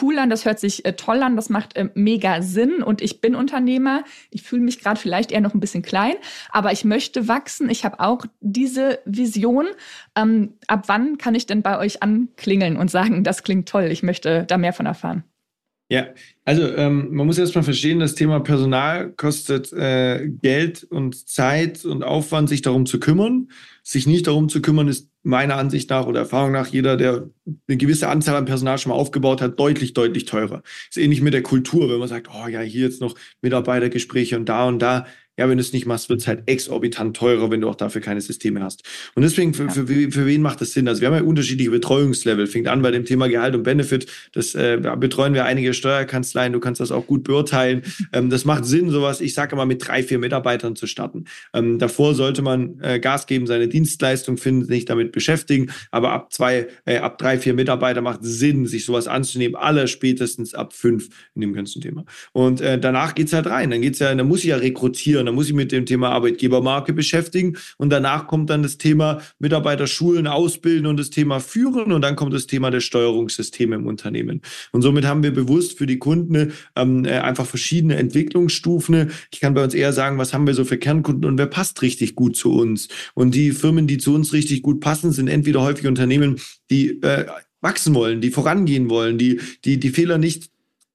cool 0.01 0.17
an, 0.19 0.29
das 0.29 0.45
hört 0.45 0.59
sich 0.59 0.85
äh, 0.85 0.93
toll 0.93 1.21
an, 1.21 1.35
das 1.35 1.49
macht 1.49 1.75
äh, 1.75 1.89
mega 1.93 2.41
Sinn 2.41 2.83
und 2.83 3.01
ich 3.01 3.21
bin 3.21 3.35
Unternehmer. 3.35 4.03
Ich 4.31 4.43
fühle 4.43 4.61
mich 4.61 4.79
gerade 4.79 4.99
vielleicht 4.99 5.31
eher 5.31 5.41
noch 5.41 5.53
ein 5.53 5.59
bisschen 5.59 5.81
klein, 5.81 6.15
aber 6.51 6.71
ich 6.71 6.85
möchte 6.85 7.27
wachsen. 7.27 7.69
Ich 7.69 7.85
habe 7.85 7.99
auch 7.99 8.25
diese 8.41 8.99
Vision. 9.05 9.67
Ähm, 10.15 10.53
ab 10.67 10.83
wann 10.87 11.17
kann 11.17 11.35
ich 11.35 11.45
denn 11.45 11.61
bei 11.61 11.77
euch 11.77 12.03
anklingeln 12.03 12.77
und 12.77 12.91
sagen, 12.91 13.23
das 13.23 13.43
klingt 13.43 13.69
toll, 13.69 13.85
ich 13.85 14.03
möchte 14.03 14.43
da 14.45 14.57
mehr 14.57 14.73
von 14.73 14.85
erfahren? 14.85 15.23
Ja, 15.87 16.07
also 16.45 16.63
ähm, 16.75 17.13
man 17.13 17.27
muss 17.27 17.37
erstmal 17.37 17.63
verstehen, 17.63 17.99
das 17.99 18.15
Thema 18.15 18.39
Personal 18.39 19.11
kostet 19.11 19.71
äh, 19.71 20.27
Geld 20.41 20.83
und 20.83 21.29
Zeit 21.29 21.85
und 21.85 22.03
Aufwand, 22.03 22.49
sich 22.49 22.63
darum 22.63 22.87
zu 22.87 22.99
kümmern. 22.99 23.49
Sich 23.83 24.07
nicht 24.07 24.25
darum 24.25 24.49
zu 24.49 24.63
kümmern, 24.63 24.87
ist 24.87 25.11
meiner 25.25 25.57
Ansicht 25.57 25.89
nach 25.89 26.05
oder 26.05 26.21
Erfahrung 26.21 26.51
nach 26.51 26.67
jeder, 26.67 26.97
der 26.97 27.29
eine 27.67 27.77
gewisse 27.77 28.09
Anzahl 28.09 28.35
an 28.35 28.45
Personal 28.45 28.77
schon 28.77 28.91
mal 28.91 28.95
aufgebaut 28.95 29.41
hat, 29.41 29.59
deutlich, 29.59 29.93
deutlich 29.93 30.25
teurer. 30.25 30.61
Ist 30.89 30.97
ähnlich 30.97 31.21
mit 31.21 31.33
der 31.33 31.41
Kultur, 31.43 31.89
wenn 31.89 31.97
man 31.97 32.07
sagt, 32.07 32.29
oh 32.31 32.47
ja, 32.47 32.61
hier 32.61 32.85
jetzt 32.85 33.01
noch 33.01 33.15
Mitarbeitergespräche 33.41 34.37
und 34.37 34.47
da 34.47 34.67
und 34.67 34.79
da. 34.79 35.07
Ja, 35.37 35.49
wenn 35.49 35.57
du 35.57 35.61
es 35.61 35.73
nicht 35.73 35.85
machst, 35.85 36.09
wird 36.09 36.21
es 36.21 36.27
halt 36.27 36.43
exorbitant 36.45 37.15
teurer, 37.17 37.51
wenn 37.51 37.61
du 37.61 37.67
auch 37.67 37.75
dafür 37.75 38.01
keine 38.01 38.21
Systeme 38.21 38.63
hast. 38.63 38.83
Und 39.15 39.23
deswegen, 39.23 39.53
für, 39.53 39.69
für, 39.69 39.85
für 39.85 40.25
wen 40.25 40.41
macht 40.41 40.61
das 40.61 40.71
Sinn? 40.71 40.87
Also 40.87 41.01
wir 41.01 41.09
haben 41.09 41.15
ja 41.15 41.23
unterschiedliche 41.23 41.71
Betreuungslevel. 41.71 42.47
Fängt 42.47 42.67
an 42.67 42.81
bei 42.81 42.91
dem 42.91 43.03
Thema 43.03 43.27
Gehalt 43.27 43.53
und 43.53 43.63
Benefit. 43.63 44.07
Das 44.31 44.55
äh, 44.55 44.79
betreuen 44.97 45.33
wir 45.33 45.43
einige 45.45 45.73
Steuerkanzleien. 45.73 46.53
Du 46.53 46.59
kannst 46.59 46.79
das 46.79 46.91
auch 46.91 47.07
gut 47.07 47.23
beurteilen. 47.23 47.83
Ähm, 48.13 48.29
das 48.29 48.45
macht 48.45 48.65
Sinn, 48.65 48.91
sowas, 48.91 49.19
ich 49.19 49.33
sage 49.33 49.55
immer, 49.55 49.65
mit 49.65 49.87
drei, 49.87 50.03
vier 50.03 50.19
Mitarbeitern 50.19 50.75
zu 50.75 50.85
starten. 50.85 51.25
Ähm, 51.53 51.79
davor 51.79 52.13
sollte 52.13 52.41
man 52.41 52.79
äh, 52.81 52.99
Gas 52.99 53.25
geben, 53.25 53.47
seine 53.47 53.67
Dienstleistung 53.67 54.37
finden, 54.37 54.65
sich 54.65 54.85
damit 54.85 55.11
beschäftigen. 55.11 55.71
Aber 55.91 56.11
ab 56.11 56.31
zwei, 56.31 56.67
äh, 56.85 56.97
ab 56.97 57.17
drei, 57.17 57.39
vier 57.39 57.53
Mitarbeiter 57.53 58.01
macht 58.01 58.19
Sinn, 58.21 58.67
sich 58.67 58.85
sowas 58.85 59.07
anzunehmen. 59.07 59.55
Alle 59.55 59.87
spätestens 59.87 60.53
ab 60.53 60.73
fünf 60.73 61.09
in 61.33 61.41
dem 61.41 61.53
ganzen 61.53 61.81
Thema. 61.81 62.05
Und 62.31 62.61
äh, 62.61 62.79
danach 62.79 63.15
geht's 63.15 63.33
halt 63.33 63.47
rein. 63.47 63.71
Dann 63.71 63.81
geht's 63.81 63.99
ja, 63.99 64.13
dann 64.13 64.27
muss 64.27 64.39
ich 64.39 64.45
ja 64.45 64.57
rekrutieren 64.57 65.24
dann 65.25 65.35
muss 65.35 65.47
ich 65.47 65.53
mit 65.53 65.71
dem 65.71 65.85
Thema 65.85 66.09
Arbeitgebermarke 66.11 66.93
beschäftigen 66.93 67.57
und 67.77 67.89
danach 67.89 68.27
kommt 68.27 68.49
dann 68.49 68.63
das 68.63 68.77
Thema 68.77 69.21
Mitarbeiter 69.39 69.87
schulen, 69.87 70.27
ausbilden 70.27 70.85
und 70.87 70.99
das 70.99 71.09
Thema 71.09 71.39
führen 71.39 71.91
und 71.91 72.01
dann 72.01 72.15
kommt 72.15 72.33
das 72.33 72.47
Thema 72.47 72.71
der 72.71 72.81
Steuerungssysteme 72.81 73.75
im 73.75 73.87
Unternehmen. 73.87 74.41
Und 74.71 74.81
somit 74.81 75.05
haben 75.05 75.23
wir 75.23 75.33
bewusst 75.33 75.77
für 75.77 75.85
die 75.85 75.99
Kunden 75.99 76.53
ähm, 76.75 77.05
äh, 77.05 77.19
einfach 77.19 77.45
verschiedene 77.45 77.95
Entwicklungsstufen. 77.95 79.11
Ich 79.31 79.39
kann 79.39 79.53
bei 79.53 79.63
uns 79.63 79.73
eher 79.73 79.93
sagen, 79.93 80.17
was 80.17 80.33
haben 80.33 80.47
wir 80.47 80.53
so 80.53 80.65
für 80.65 80.77
Kernkunden 80.77 81.25
und 81.25 81.37
wer 81.37 81.47
passt 81.47 81.81
richtig 81.81 82.15
gut 82.15 82.35
zu 82.35 82.53
uns. 82.53 82.87
Und 83.13 83.35
die 83.35 83.51
Firmen, 83.51 83.87
die 83.87 83.97
zu 83.97 84.13
uns 84.13 84.33
richtig 84.33 84.61
gut 84.61 84.79
passen, 84.79 85.11
sind 85.11 85.27
entweder 85.27 85.61
häufig 85.61 85.87
Unternehmen, 85.87 86.39
die 86.69 87.01
äh, 87.01 87.25
wachsen 87.61 87.95
wollen, 87.95 88.21
die 88.21 88.29
vorangehen 88.29 88.89
wollen, 88.89 89.17
die, 89.17 89.41
die, 89.65 89.79
die 89.79 89.89
Fehler 89.89 90.17
nicht 90.17 90.51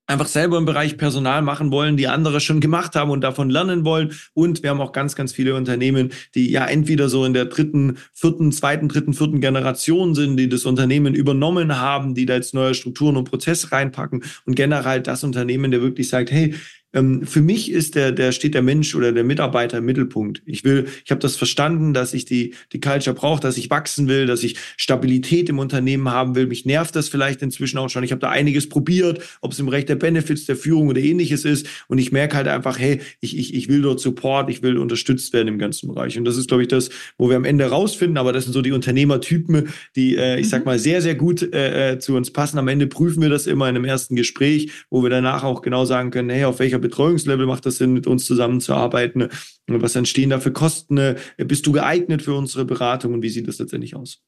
einfach 0.07 0.27
selber 0.27 0.57
im 0.57 0.65
Bereich 0.65 0.97
Personal 0.97 1.41
machen 1.41 1.71
wollen, 1.71 1.97
die 1.97 2.07
andere 2.07 2.41
schon 2.41 2.59
gemacht 2.59 2.95
haben 2.95 3.11
und 3.11 3.21
davon 3.21 3.49
lernen 3.49 3.85
wollen. 3.85 4.13
Und 4.33 4.61
wir 4.63 4.69
haben 4.69 4.81
auch 4.81 4.91
ganz, 4.91 5.15
ganz 5.15 5.31
viele 5.31 5.55
Unternehmen, 5.55 6.11
die 6.35 6.51
ja 6.51 6.65
entweder 6.65 7.09
so 7.09 7.25
in 7.25 7.33
der 7.33 7.45
dritten, 7.45 7.97
vierten, 8.13 8.51
zweiten, 8.51 8.89
dritten, 8.89 9.13
vierten 9.13 9.41
Generation 9.41 10.13
sind, 10.13 10.37
die 10.37 10.49
das 10.49 10.65
Unternehmen 10.65 11.15
übernommen 11.15 11.77
haben, 11.77 12.13
die 12.13 12.25
da 12.25 12.35
jetzt 12.35 12.53
neue 12.53 12.73
Strukturen 12.73 13.15
und 13.15 13.29
Prozesse 13.29 13.71
reinpacken 13.71 14.23
und 14.45 14.55
generell 14.55 15.01
das 15.01 15.23
Unternehmen, 15.23 15.71
der 15.71 15.81
wirklich 15.81 16.09
sagt, 16.09 16.31
hey, 16.31 16.55
ähm, 16.93 17.25
für 17.25 17.41
mich 17.41 17.71
ist 17.71 17.95
der, 17.95 18.11
der 18.11 18.31
steht 18.31 18.53
der 18.53 18.61
Mensch 18.61 18.95
oder 18.95 19.11
der 19.11 19.23
Mitarbeiter 19.23 19.77
im 19.77 19.85
Mittelpunkt. 19.85 20.41
Ich 20.45 20.63
will, 20.63 20.87
ich 21.05 21.11
habe 21.11 21.21
das 21.21 21.35
verstanden, 21.35 21.93
dass 21.93 22.13
ich 22.13 22.25
die, 22.25 22.53
die 22.73 22.81
Culture 22.81 23.15
brauche, 23.15 23.41
dass 23.41 23.57
ich 23.57 23.69
wachsen 23.69 24.07
will, 24.07 24.25
dass 24.25 24.43
ich 24.43 24.57
Stabilität 24.77 25.49
im 25.49 25.59
Unternehmen 25.59 26.09
haben 26.09 26.35
will. 26.35 26.47
Mich 26.47 26.65
nervt 26.65 26.95
das 26.95 27.09
vielleicht 27.09 27.41
inzwischen 27.41 27.77
auch 27.77 27.89
schon. 27.89 28.03
Ich 28.03 28.11
habe 28.11 28.19
da 28.19 28.29
einiges 28.29 28.67
probiert, 28.67 29.21
ob 29.41 29.53
es 29.53 29.59
im 29.59 29.67
Recht 29.67 29.89
der 29.89 29.95
Benefits, 29.95 30.45
der 30.45 30.55
Führung 30.55 30.89
oder 30.89 30.99
ähnliches 30.99 31.45
ist. 31.45 31.67
Und 31.87 31.97
ich 31.97 32.11
merke 32.11 32.35
halt 32.35 32.47
einfach, 32.47 32.77
hey, 32.77 32.99
ich, 33.21 33.37
ich, 33.37 33.53
ich 33.53 33.69
will 33.69 33.81
dort 33.81 33.99
Support, 33.99 34.49
ich 34.49 34.61
will 34.61 34.77
unterstützt 34.77 35.33
werden 35.33 35.47
im 35.47 35.59
ganzen 35.59 35.87
Bereich. 35.87 36.17
Und 36.17 36.25
das 36.25 36.37
ist, 36.37 36.47
glaube 36.47 36.63
ich, 36.63 36.69
das, 36.69 36.89
wo 37.17 37.29
wir 37.29 37.37
am 37.37 37.45
Ende 37.45 37.65
rausfinden. 37.65 38.17
Aber 38.17 38.33
das 38.33 38.43
sind 38.43 38.53
so 38.53 38.61
die 38.61 38.71
Unternehmertypen, 38.71 39.69
die, 39.95 40.17
äh, 40.17 40.39
ich 40.39 40.49
sag 40.49 40.59
mhm. 40.59 40.65
mal, 40.65 40.79
sehr, 40.79 41.01
sehr 41.01 41.15
gut 41.15 41.41
äh, 41.53 41.93
äh, 41.93 41.99
zu 41.99 42.15
uns 42.15 42.31
passen. 42.31 42.57
Am 42.57 42.67
Ende 42.67 42.87
prüfen 42.87 43.21
wir 43.21 43.29
das 43.29 43.47
immer 43.47 43.69
in 43.69 43.75
einem 43.75 43.85
ersten 43.85 44.15
Gespräch, 44.15 44.71
wo 44.89 45.03
wir 45.03 45.09
danach 45.09 45.43
auch 45.43 45.61
genau 45.61 45.85
sagen 45.85 46.11
können, 46.11 46.29
hey, 46.29 46.43
auf 46.43 46.59
welcher 46.59 46.80
Betreuungslevel 46.81 47.45
macht 47.45 47.65
das 47.65 47.77
Sinn, 47.77 47.93
mit 47.93 48.07
uns 48.07 48.25
zusammenzuarbeiten? 48.25 49.29
Was 49.67 49.95
entstehen 49.95 50.31
da 50.31 50.39
für 50.39 50.51
Kosten? 50.51 51.15
Bist 51.37 51.65
du 51.65 51.71
geeignet 51.71 52.21
für 52.21 52.33
unsere 52.33 52.65
Beratung 52.65 53.13
und 53.13 53.21
wie 53.21 53.29
sieht 53.29 53.47
das 53.47 53.59
letztendlich 53.59 53.95
aus? 53.95 54.21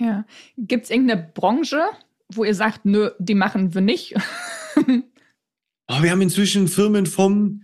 Ja. 0.00 0.26
Gibt 0.56 0.84
es 0.84 0.90
irgendeine 0.90 1.30
Branche, 1.34 1.80
wo 2.32 2.44
ihr 2.44 2.54
sagt, 2.54 2.84
nö, 2.84 3.10
die 3.18 3.34
machen 3.34 3.74
wir 3.74 3.80
nicht? 3.80 4.14
oh, 4.76 6.02
wir 6.02 6.10
haben 6.10 6.22
inzwischen 6.22 6.68
Firmen 6.68 7.06
vom, 7.06 7.62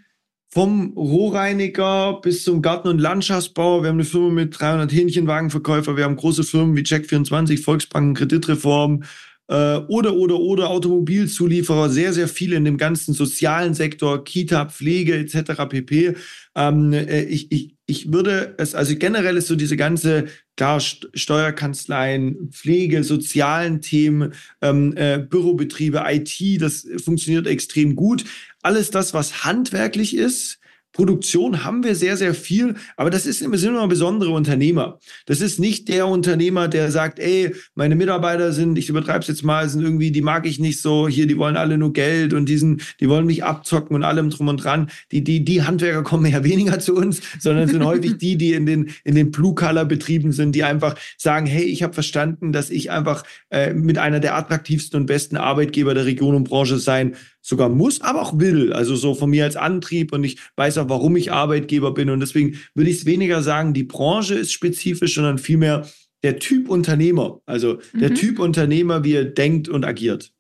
vom 0.48 0.92
Rohreiniger 0.96 2.20
bis 2.20 2.44
zum 2.44 2.62
Garten- 2.62 2.88
und 2.88 2.98
Landschaftsbau. 2.98 3.82
Wir 3.82 3.88
haben 3.88 3.96
eine 3.96 4.04
Firma 4.04 4.30
mit 4.30 4.58
300 4.58 4.92
Hähnchenwagenverkäufer. 4.92 5.96
Wir 5.96 6.04
haben 6.04 6.16
große 6.16 6.44
Firmen 6.44 6.76
wie 6.76 6.82
Check24, 6.82 7.62
Volksbanken, 7.62 8.14
Kreditreform, 8.14 9.04
äh, 9.50 9.78
oder, 9.88 10.14
oder, 10.14 10.38
oder 10.38 10.70
Automobilzulieferer, 10.70 11.90
sehr, 11.90 12.12
sehr 12.12 12.28
viele 12.28 12.56
in 12.56 12.64
dem 12.64 12.76
ganzen 12.76 13.14
sozialen 13.14 13.74
Sektor, 13.74 14.22
Kita, 14.24 14.66
Pflege 14.66 15.16
etc. 15.16 15.66
pp. 15.68 16.14
Ähm, 16.54 16.92
äh, 16.92 17.24
ich, 17.24 17.50
ich, 17.50 17.74
ich 17.86 18.12
würde 18.12 18.54
es, 18.58 18.76
also 18.76 18.94
generell 18.94 19.36
ist 19.36 19.48
so 19.48 19.56
diese 19.56 19.76
ganze, 19.76 20.26
klar, 20.56 20.80
Steuerkanzleien, 20.80 22.50
Pflege, 22.52 23.02
sozialen 23.02 23.80
Themen, 23.80 24.34
ähm, 24.62 24.96
äh, 24.96 25.18
Bürobetriebe, 25.18 26.04
IT, 26.06 26.62
das 26.62 26.86
funktioniert 27.04 27.48
extrem 27.48 27.96
gut. 27.96 28.24
Alles 28.62 28.90
das, 28.90 29.14
was 29.14 29.44
handwerklich 29.44 30.16
ist, 30.16 30.59
Produktion 31.00 31.64
haben 31.64 31.82
wir 31.82 31.94
sehr, 31.94 32.18
sehr 32.18 32.34
viel, 32.34 32.74
aber 32.94 33.08
das 33.08 33.24
ist, 33.24 33.38
sind 33.38 33.64
immer 33.64 33.88
besondere 33.88 34.32
Unternehmer. 34.32 34.98
Das 35.24 35.40
ist 35.40 35.58
nicht 35.58 35.88
der 35.88 36.06
Unternehmer, 36.06 36.68
der 36.68 36.90
sagt, 36.90 37.18
ey, 37.18 37.54
meine 37.74 37.96
Mitarbeiter 37.96 38.52
sind, 38.52 38.76
ich 38.76 38.90
übertreibe 38.90 39.20
es 39.20 39.28
jetzt 39.28 39.42
mal, 39.42 39.66
sind 39.66 39.80
irgendwie, 39.80 40.10
die 40.10 40.20
mag 40.20 40.46
ich 40.46 40.58
nicht 40.58 40.82
so, 40.82 41.08
hier, 41.08 41.26
die 41.26 41.38
wollen 41.38 41.56
alle 41.56 41.78
nur 41.78 41.94
Geld 41.94 42.34
und 42.34 42.50
diesen, 42.50 42.82
die 43.00 43.08
wollen 43.08 43.24
mich 43.24 43.42
abzocken 43.42 43.96
und 43.96 44.04
allem 44.04 44.28
drum 44.28 44.48
und 44.48 44.62
dran. 44.62 44.90
Die, 45.10 45.24
die, 45.24 45.42
die 45.42 45.62
Handwerker 45.62 46.02
kommen 46.02 46.30
ja 46.30 46.44
weniger 46.44 46.78
zu 46.80 46.94
uns, 46.94 47.22
sondern 47.38 47.66
sind 47.66 47.82
häufig 47.82 48.18
die, 48.18 48.36
die 48.36 48.52
in 48.52 48.66
den, 48.66 48.90
in 49.02 49.14
den 49.14 49.30
Blue-Color-Betrieben 49.30 50.32
sind, 50.32 50.54
die 50.54 50.64
einfach 50.64 50.96
sagen, 51.16 51.46
hey, 51.46 51.64
ich 51.64 51.82
habe 51.82 51.94
verstanden, 51.94 52.52
dass 52.52 52.68
ich 52.68 52.90
einfach 52.90 53.22
äh, 53.48 53.72
mit 53.72 53.96
einer 53.96 54.20
der 54.20 54.36
attraktivsten 54.36 55.00
und 55.00 55.06
besten 55.06 55.38
Arbeitgeber 55.38 55.94
der 55.94 56.04
Region 56.04 56.34
und 56.34 56.44
Branche 56.44 56.78
sein 56.78 57.16
sogar 57.40 57.68
muss, 57.68 58.00
aber 58.00 58.22
auch 58.22 58.38
will. 58.38 58.72
Also 58.72 58.96
so 58.96 59.14
von 59.14 59.31
mir 59.31 59.44
als 59.44 59.57
Antrieb 59.57 60.12
und 60.12 60.24
ich 60.24 60.38
weiß 60.57 60.79
auch, 60.79 60.88
warum 60.88 61.16
ich 61.16 61.33
Arbeitgeber 61.33 61.92
bin. 61.92 62.11
Und 62.11 62.20
deswegen 62.20 62.59
würde 62.74 62.90
ich 62.90 62.98
es 62.98 63.07
weniger 63.07 63.42
sagen, 63.42 63.74
die 63.74 63.85
Branche 63.85 64.35
ist 64.35 64.53
spezifisch, 64.53 65.14
sondern 65.14 65.38
vielmehr 65.38 65.87
der 66.22 66.38
Typ 66.38 66.68
Unternehmer. 66.68 67.40
Also 67.46 67.79
der 67.94 68.11
mhm. 68.11 68.14
Typ 68.14 68.38
Unternehmer, 68.38 69.05
wie 69.05 69.14
er 69.14 69.24
denkt 69.24 69.68
und 69.68 69.85
agiert. 69.85 70.33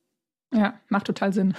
Ja, 0.52 0.74
macht 0.88 1.06
total 1.06 1.32
Sinn. 1.32 1.54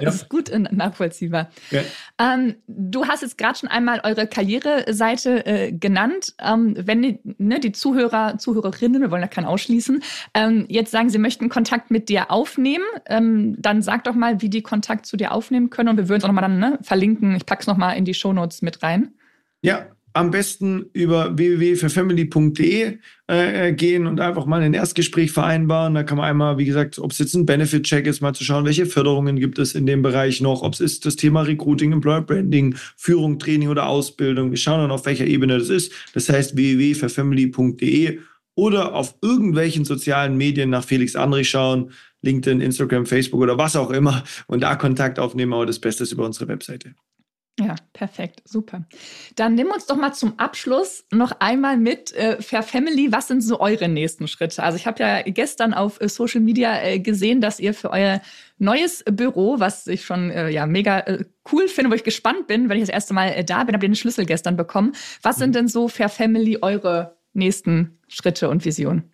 Ja. 0.00 0.08
ist 0.08 0.28
gut 0.28 0.52
nachvollziehbar. 0.70 1.50
Ja. 1.70 1.80
Ähm, 2.18 2.54
du 2.68 3.06
hast 3.06 3.22
jetzt 3.22 3.36
gerade 3.36 3.58
schon 3.58 3.68
einmal 3.68 4.00
eure 4.04 4.28
Karriereseite 4.28 5.46
äh, 5.46 5.72
genannt. 5.72 6.34
Ähm, 6.38 6.76
wenn 6.78 7.02
die, 7.02 7.18
ne, 7.38 7.58
die 7.58 7.72
Zuhörer, 7.72 8.38
Zuhörerinnen, 8.38 9.02
wir 9.02 9.10
wollen 9.10 9.22
ja 9.22 9.28
keinen 9.28 9.46
ausschließen, 9.46 10.04
ähm, 10.34 10.66
jetzt 10.68 10.92
sagen, 10.92 11.10
sie 11.10 11.18
möchten 11.18 11.48
Kontakt 11.48 11.90
mit 11.90 12.08
dir 12.08 12.30
aufnehmen, 12.30 12.84
ähm, 13.06 13.56
dann 13.58 13.82
sag 13.82 14.04
doch 14.04 14.14
mal, 14.14 14.40
wie 14.40 14.48
die 14.48 14.62
Kontakt 14.62 15.06
zu 15.06 15.16
dir 15.16 15.32
aufnehmen 15.32 15.70
können 15.70 15.88
und 15.88 15.96
wir 15.96 16.08
würden 16.08 16.18
es 16.18 16.24
auch 16.24 16.28
nochmal 16.28 16.42
dann 16.42 16.60
ne, 16.60 16.78
verlinken. 16.82 17.34
Ich 17.34 17.46
packe 17.46 17.62
es 17.62 17.66
nochmal 17.66 17.96
in 17.96 18.04
die 18.04 18.14
Shownotes 18.14 18.62
mit 18.62 18.84
rein. 18.84 19.12
Ja, 19.60 19.88
am 20.12 20.30
besten 20.30 20.86
über 20.92 21.36
www.fürfamily.de 21.36 22.98
äh, 23.30 23.68
äh, 23.68 23.72
gehen 23.72 24.06
und 24.06 24.20
einfach 24.20 24.44
mal 24.46 24.60
ein 24.60 24.74
Erstgespräch 24.74 25.30
vereinbaren. 25.30 25.94
Da 25.94 26.02
kann 26.02 26.18
man 26.18 26.26
einmal, 26.26 26.58
wie 26.58 26.64
gesagt, 26.64 26.98
ob 26.98 27.12
es 27.12 27.18
jetzt 27.18 27.34
ein 27.34 27.46
Benefit-Check 27.46 28.06
ist, 28.06 28.20
mal 28.20 28.34
zu 28.34 28.42
schauen, 28.42 28.64
welche 28.64 28.86
Förderungen 28.86 29.36
gibt 29.36 29.58
es 29.58 29.74
in 29.74 29.86
dem 29.86 30.02
Bereich 30.02 30.40
noch, 30.40 30.62
ob 30.62 30.74
es 30.74 30.80
ist 30.80 31.06
das 31.06 31.16
Thema 31.16 31.42
Recruiting, 31.42 31.92
Employer 31.92 32.22
Branding, 32.22 32.74
Führung, 32.96 33.38
Training 33.38 33.68
oder 33.68 33.86
Ausbildung. 33.86 34.50
Wir 34.50 34.58
schauen 34.58 34.80
dann, 34.80 34.90
auf 34.90 35.06
welcher 35.06 35.26
Ebene 35.26 35.58
das 35.58 35.68
ist. 35.68 35.92
Das 36.12 36.28
heißt 36.28 36.56
www.fürfamily.de 36.56 38.18
oder 38.56 38.94
auf 38.94 39.14
irgendwelchen 39.22 39.84
sozialen 39.84 40.36
Medien 40.36 40.70
nach 40.70 40.84
Felix 40.84 41.14
Andrich 41.14 41.50
schauen, 41.50 41.92
LinkedIn, 42.22 42.60
Instagram, 42.60 43.06
Facebook 43.06 43.40
oder 43.40 43.56
was 43.56 43.76
auch 43.76 43.90
immer 43.90 44.24
und 44.46 44.62
da 44.62 44.74
Kontakt 44.74 45.18
aufnehmen, 45.18 45.52
aber 45.52 45.66
das 45.66 45.78
Beste 45.78 46.02
ist 46.02 46.12
über 46.12 46.26
unsere 46.26 46.48
Webseite. 46.48 46.94
Ja, 47.58 47.74
perfekt, 47.92 48.40
super. 48.44 48.86
Dann 49.36 49.54
nimm 49.54 49.68
uns 49.68 49.84
doch 49.84 49.96
mal 49.96 50.12
zum 50.14 50.38
Abschluss 50.38 51.04
noch 51.12 51.32
einmal 51.40 51.76
mit 51.76 52.12
äh, 52.14 52.40
Fair 52.40 52.62
Family. 52.62 53.12
Was 53.12 53.28
sind 53.28 53.42
so 53.42 53.60
eure 53.60 53.88
nächsten 53.88 54.28
Schritte? 54.28 54.62
Also 54.62 54.76
ich 54.78 54.86
habe 54.86 55.02
ja 55.02 55.22
gestern 55.22 55.74
auf 55.74 56.00
äh, 56.00 56.08
Social 56.08 56.40
Media 56.40 56.82
äh, 56.82 57.00
gesehen, 57.00 57.42
dass 57.42 57.60
ihr 57.60 57.74
für 57.74 57.90
euer 57.90 58.22
neues 58.58 59.04
Büro, 59.04 59.60
was 59.60 59.86
ich 59.88 60.04
schon 60.04 60.30
äh, 60.30 60.48
ja 60.48 60.64
mega 60.64 61.00
äh, 61.00 61.24
cool 61.52 61.68
finde, 61.68 61.90
wo 61.90 61.94
ich 61.94 62.04
gespannt 62.04 62.46
bin, 62.46 62.68
wenn 62.70 62.78
ich 62.78 62.84
das 62.84 62.94
erste 62.94 63.12
Mal 63.12 63.28
äh, 63.28 63.44
da 63.44 63.64
bin, 63.64 63.74
habt 63.74 63.84
ihr 63.84 63.90
den 63.90 63.96
Schlüssel 63.96 64.24
gestern 64.24 64.56
bekommen. 64.56 64.92
Was 65.22 65.36
sind 65.36 65.50
mhm. 65.50 65.54
denn 65.54 65.68
so 65.68 65.88
Fair 65.88 66.08
Family 66.08 66.58
eure 66.62 67.18
nächsten 67.34 67.98
Schritte 68.08 68.48
und 68.48 68.64
Visionen? 68.64 69.10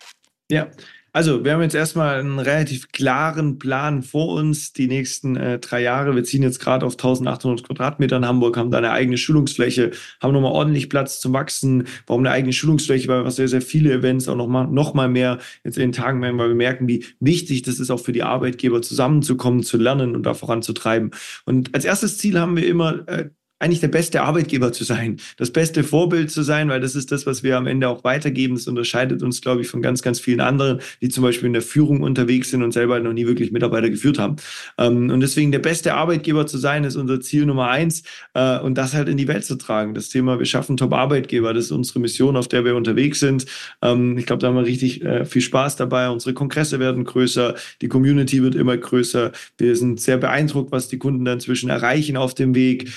Ja, 0.49 0.69
Also, 1.17 1.47
wir 1.47 1.55
haben 1.55 1.63
jetzt 1.63 1.75
erstmal 1.75 2.21
einen 2.21 2.39
relativ 2.39 2.93
klaren 2.93 3.59
Plan 3.59 4.03
vor 4.03 4.35
uns, 4.35 4.75
die 4.75 4.87
nächsten 4.87 5.35
äh, 5.35 5.59
drei 5.59 5.81
Jahre. 5.81 6.15
Wir 6.15 6.25
ziehen 6.25 6.43
jetzt 6.43 6.61
gerade 6.61 6.85
auf 6.85 6.93
1800 6.93 7.67
Quadratmeter 7.67 8.19
in 8.19 8.27
Hamburg, 8.27 8.59
haben 8.59 8.71
da 8.71 8.77
eine 8.77 8.91
eigene 8.91 9.17
Schulungsfläche, 9.17 9.93
haben 10.21 10.35
nochmal 10.35 10.53
ordentlich 10.53 10.91
Platz 10.91 11.19
zum 11.19 11.33
Wachsen. 11.33 11.85
Warum 12.07 12.21
eine 12.21 12.33
eigene 12.33 12.53
Schulungsfläche? 12.53 13.09
Weil 13.09 13.25
wir 13.25 13.31
sehr, 13.31 13.49
sehr 13.49 13.63
viele 13.63 13.95
Events 13.95 14.29
auch 14.29 14.37
nochmal 14.37 14.67
noch 14.67 14.93
mal 14.93 15.09
mehr 15.09 15.39
jetzt 15.65 15.79
in 15.79 15.85
den 15.85 15.93
Tagen 15.93 16.21
werden, 16.21 16.37
weil 16.37 16.49
wir 16.49 16.55
merken, 16.55 16.87
wie 16.87 17.07
wichtig 17.19 17.63
das 17.63 17.81
ist 17.81 17.91
auch 17.91 18.01
für 18.01 18.13
die 18.13 18.23
Arbeitgeber, 18.23 18.83
zusammenzukommen, 18.83 19.63
zu 19.63 19.79
lernen 19.79 20.17
und 20.17 20.25
da 20.25 20.35
voranzutreiben. 20.35 21.13
Und 21.47 21.75
als 21.75 21.87
erstes 21.87 22.19
Ziel 22.19 22.39
haben 22.39 22.59
wir 22.59 22.67
immer, 22.67 23.09
äh, 23.09 23.31
eigentlich 23.59 23.81
der 23.81 23.89
beste 23.89 24.23
Arbeitgeber 24.23 24.73
zu 24.73 24.85
sein, 24.85 25.17
das 25.39 25.51
beste 25.51 25.83
Vorbild 25.83 26.31
zu 26.31 26.43
sein, 26.43 26.69
weil 26.69 26.81
das 26.81 26.95
ist 26.95 27.11
das, 27.11 27.25
was 27.25 27.43
wir 27.43 27.57
am 27.57 27.67
Ende 27.67 27.89
auch 27.89 28.05
weitergeben. 28.05 28.55
Das 28.55 28.67
unterscheidet 28.67 29.23
uns, 29.23 29.41
glaube 29.41 29.63
ich, 29.63 29.69
von 29.69 29.81
ganz, 29.81 30.03
ganz 30.03 30.21
vielen 30.21 30.41
anderen, 30.41 30.81
die 31.01 31.09
zum 31.09 31.23
Beispiel 31.23 31.47
in 31.47 31.55
der 31.55 31.63
Führung 31.63 32.03
unterwegs 32.03 32.51
sind 32.51 32.63
und 32.63 32.73
selber 32.73 33.01
noch 33.01 33.15
nie 33.15 33.27
wirklich 33.27 33.53
Mitarbeiter 33.53 33.89
geführt 33.89 34.19
haben. 34.19 34.37
Ähm, 34.77 35.11
und 35.11 35.21
deswegen 35.21 35.53
der 35.53 35.61
beste 35.61 35.95
Arbeitgeber 35.95 36.47
zu 36.47 36.59
sein, 36.59 36.85
ist 36.85 36.97
unser 36.97 37.21
Ziel 37.21 37.47
Nummer 37.47 37.69
eins 37.69 38.03
äh, 38.35 38.59
und 38.59 38.77
das 38.77 38.93
halt 38.93 39.09
in 39.09 39.17
die 39.17 39.29
Welt 39.29 39.45
zu 39.45 39.57
tragen. 39.57 39.95
Das 39.95 40.11
Thema, 40.11 40.39
wir 40.39 40.47
schaffen 40.47 40.77
Top-Arbeitgeber, 40.77 41.55
das 41.55 41.67
ist 41.67 41.73
unsere 41.73 42.01
Mission, 42.01 42.37
auf 42.37 42.49
der 42.49 42.65
wir 42.65 42.77
unterwegs 42.77 43.21
sind. 43.21 43.47
Ähm, 43.81 44.19
ich 44.19 44.27
glaube, 44.27 44.41
da 44.41 44.49
haben 44.49 44.57
wir 44.57 44.67
richtig 44.67 45.03
äh, 45.03 45.25
viel 45.25 45.43
Spaß 45.43 45.77
dabei. 45.77 46.11
Unsere 46.11 46.35
Kongresse 46.35 46.79
werden 46.79 47.05
größer, 47.05 47.55
die 47.81 47.89
Community 47.89 48.43
wird 48.43 48.55
immer 48.55 48.77
größer. 48.77 49.33
Wir 49.57 49.77
sind 49.77 49.99
sehr 49.99 50.19
beeindruckt, 50.19 50.73
was 50.73 50.89
die 50.89 50.99
Kunden 50.99 51.25
da 51.25 51.33
inzwischen 51.33 51.71
erreichen 51.71 52.19
auf 52.19 52.35
dem 52.35 52.55
Weg. 52.55 52.91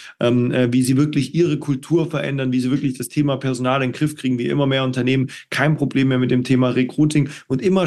Ähm, 0.52 0.70
äh, 0.70 0.74
wie 0.74 0.82
sie 0.82 0.98
wirklich 0.98 1.36
ihre 1.36 1.58
Kultur 1.58 2.10
verändern, 2.10 2.52
wie 2.52 2.60
sie 2.60 2.72
wirklich 2.72 2.98
das 2.98 3.08
Thema 3.08 3.38
Personal 3.38 3.82
in 3.82 3.92
den 3.92 3.98
Griff 3.98 4.16
kriegen, 4.16 4.38
wie 4.38 4.48
immer 4.48 4.68
mehr 4.68 4.84
Unternehmen 4.84 5.30
kein 5.50 5.76
Problem 5.76 6.10
mehr 6.10 6.20
mit 6.20 6.32
dem 6.32 6.44
Thema 6.44 6.70
Recruiting 6.70 7.30
und 7.48 7.62
immer 7.62 7.86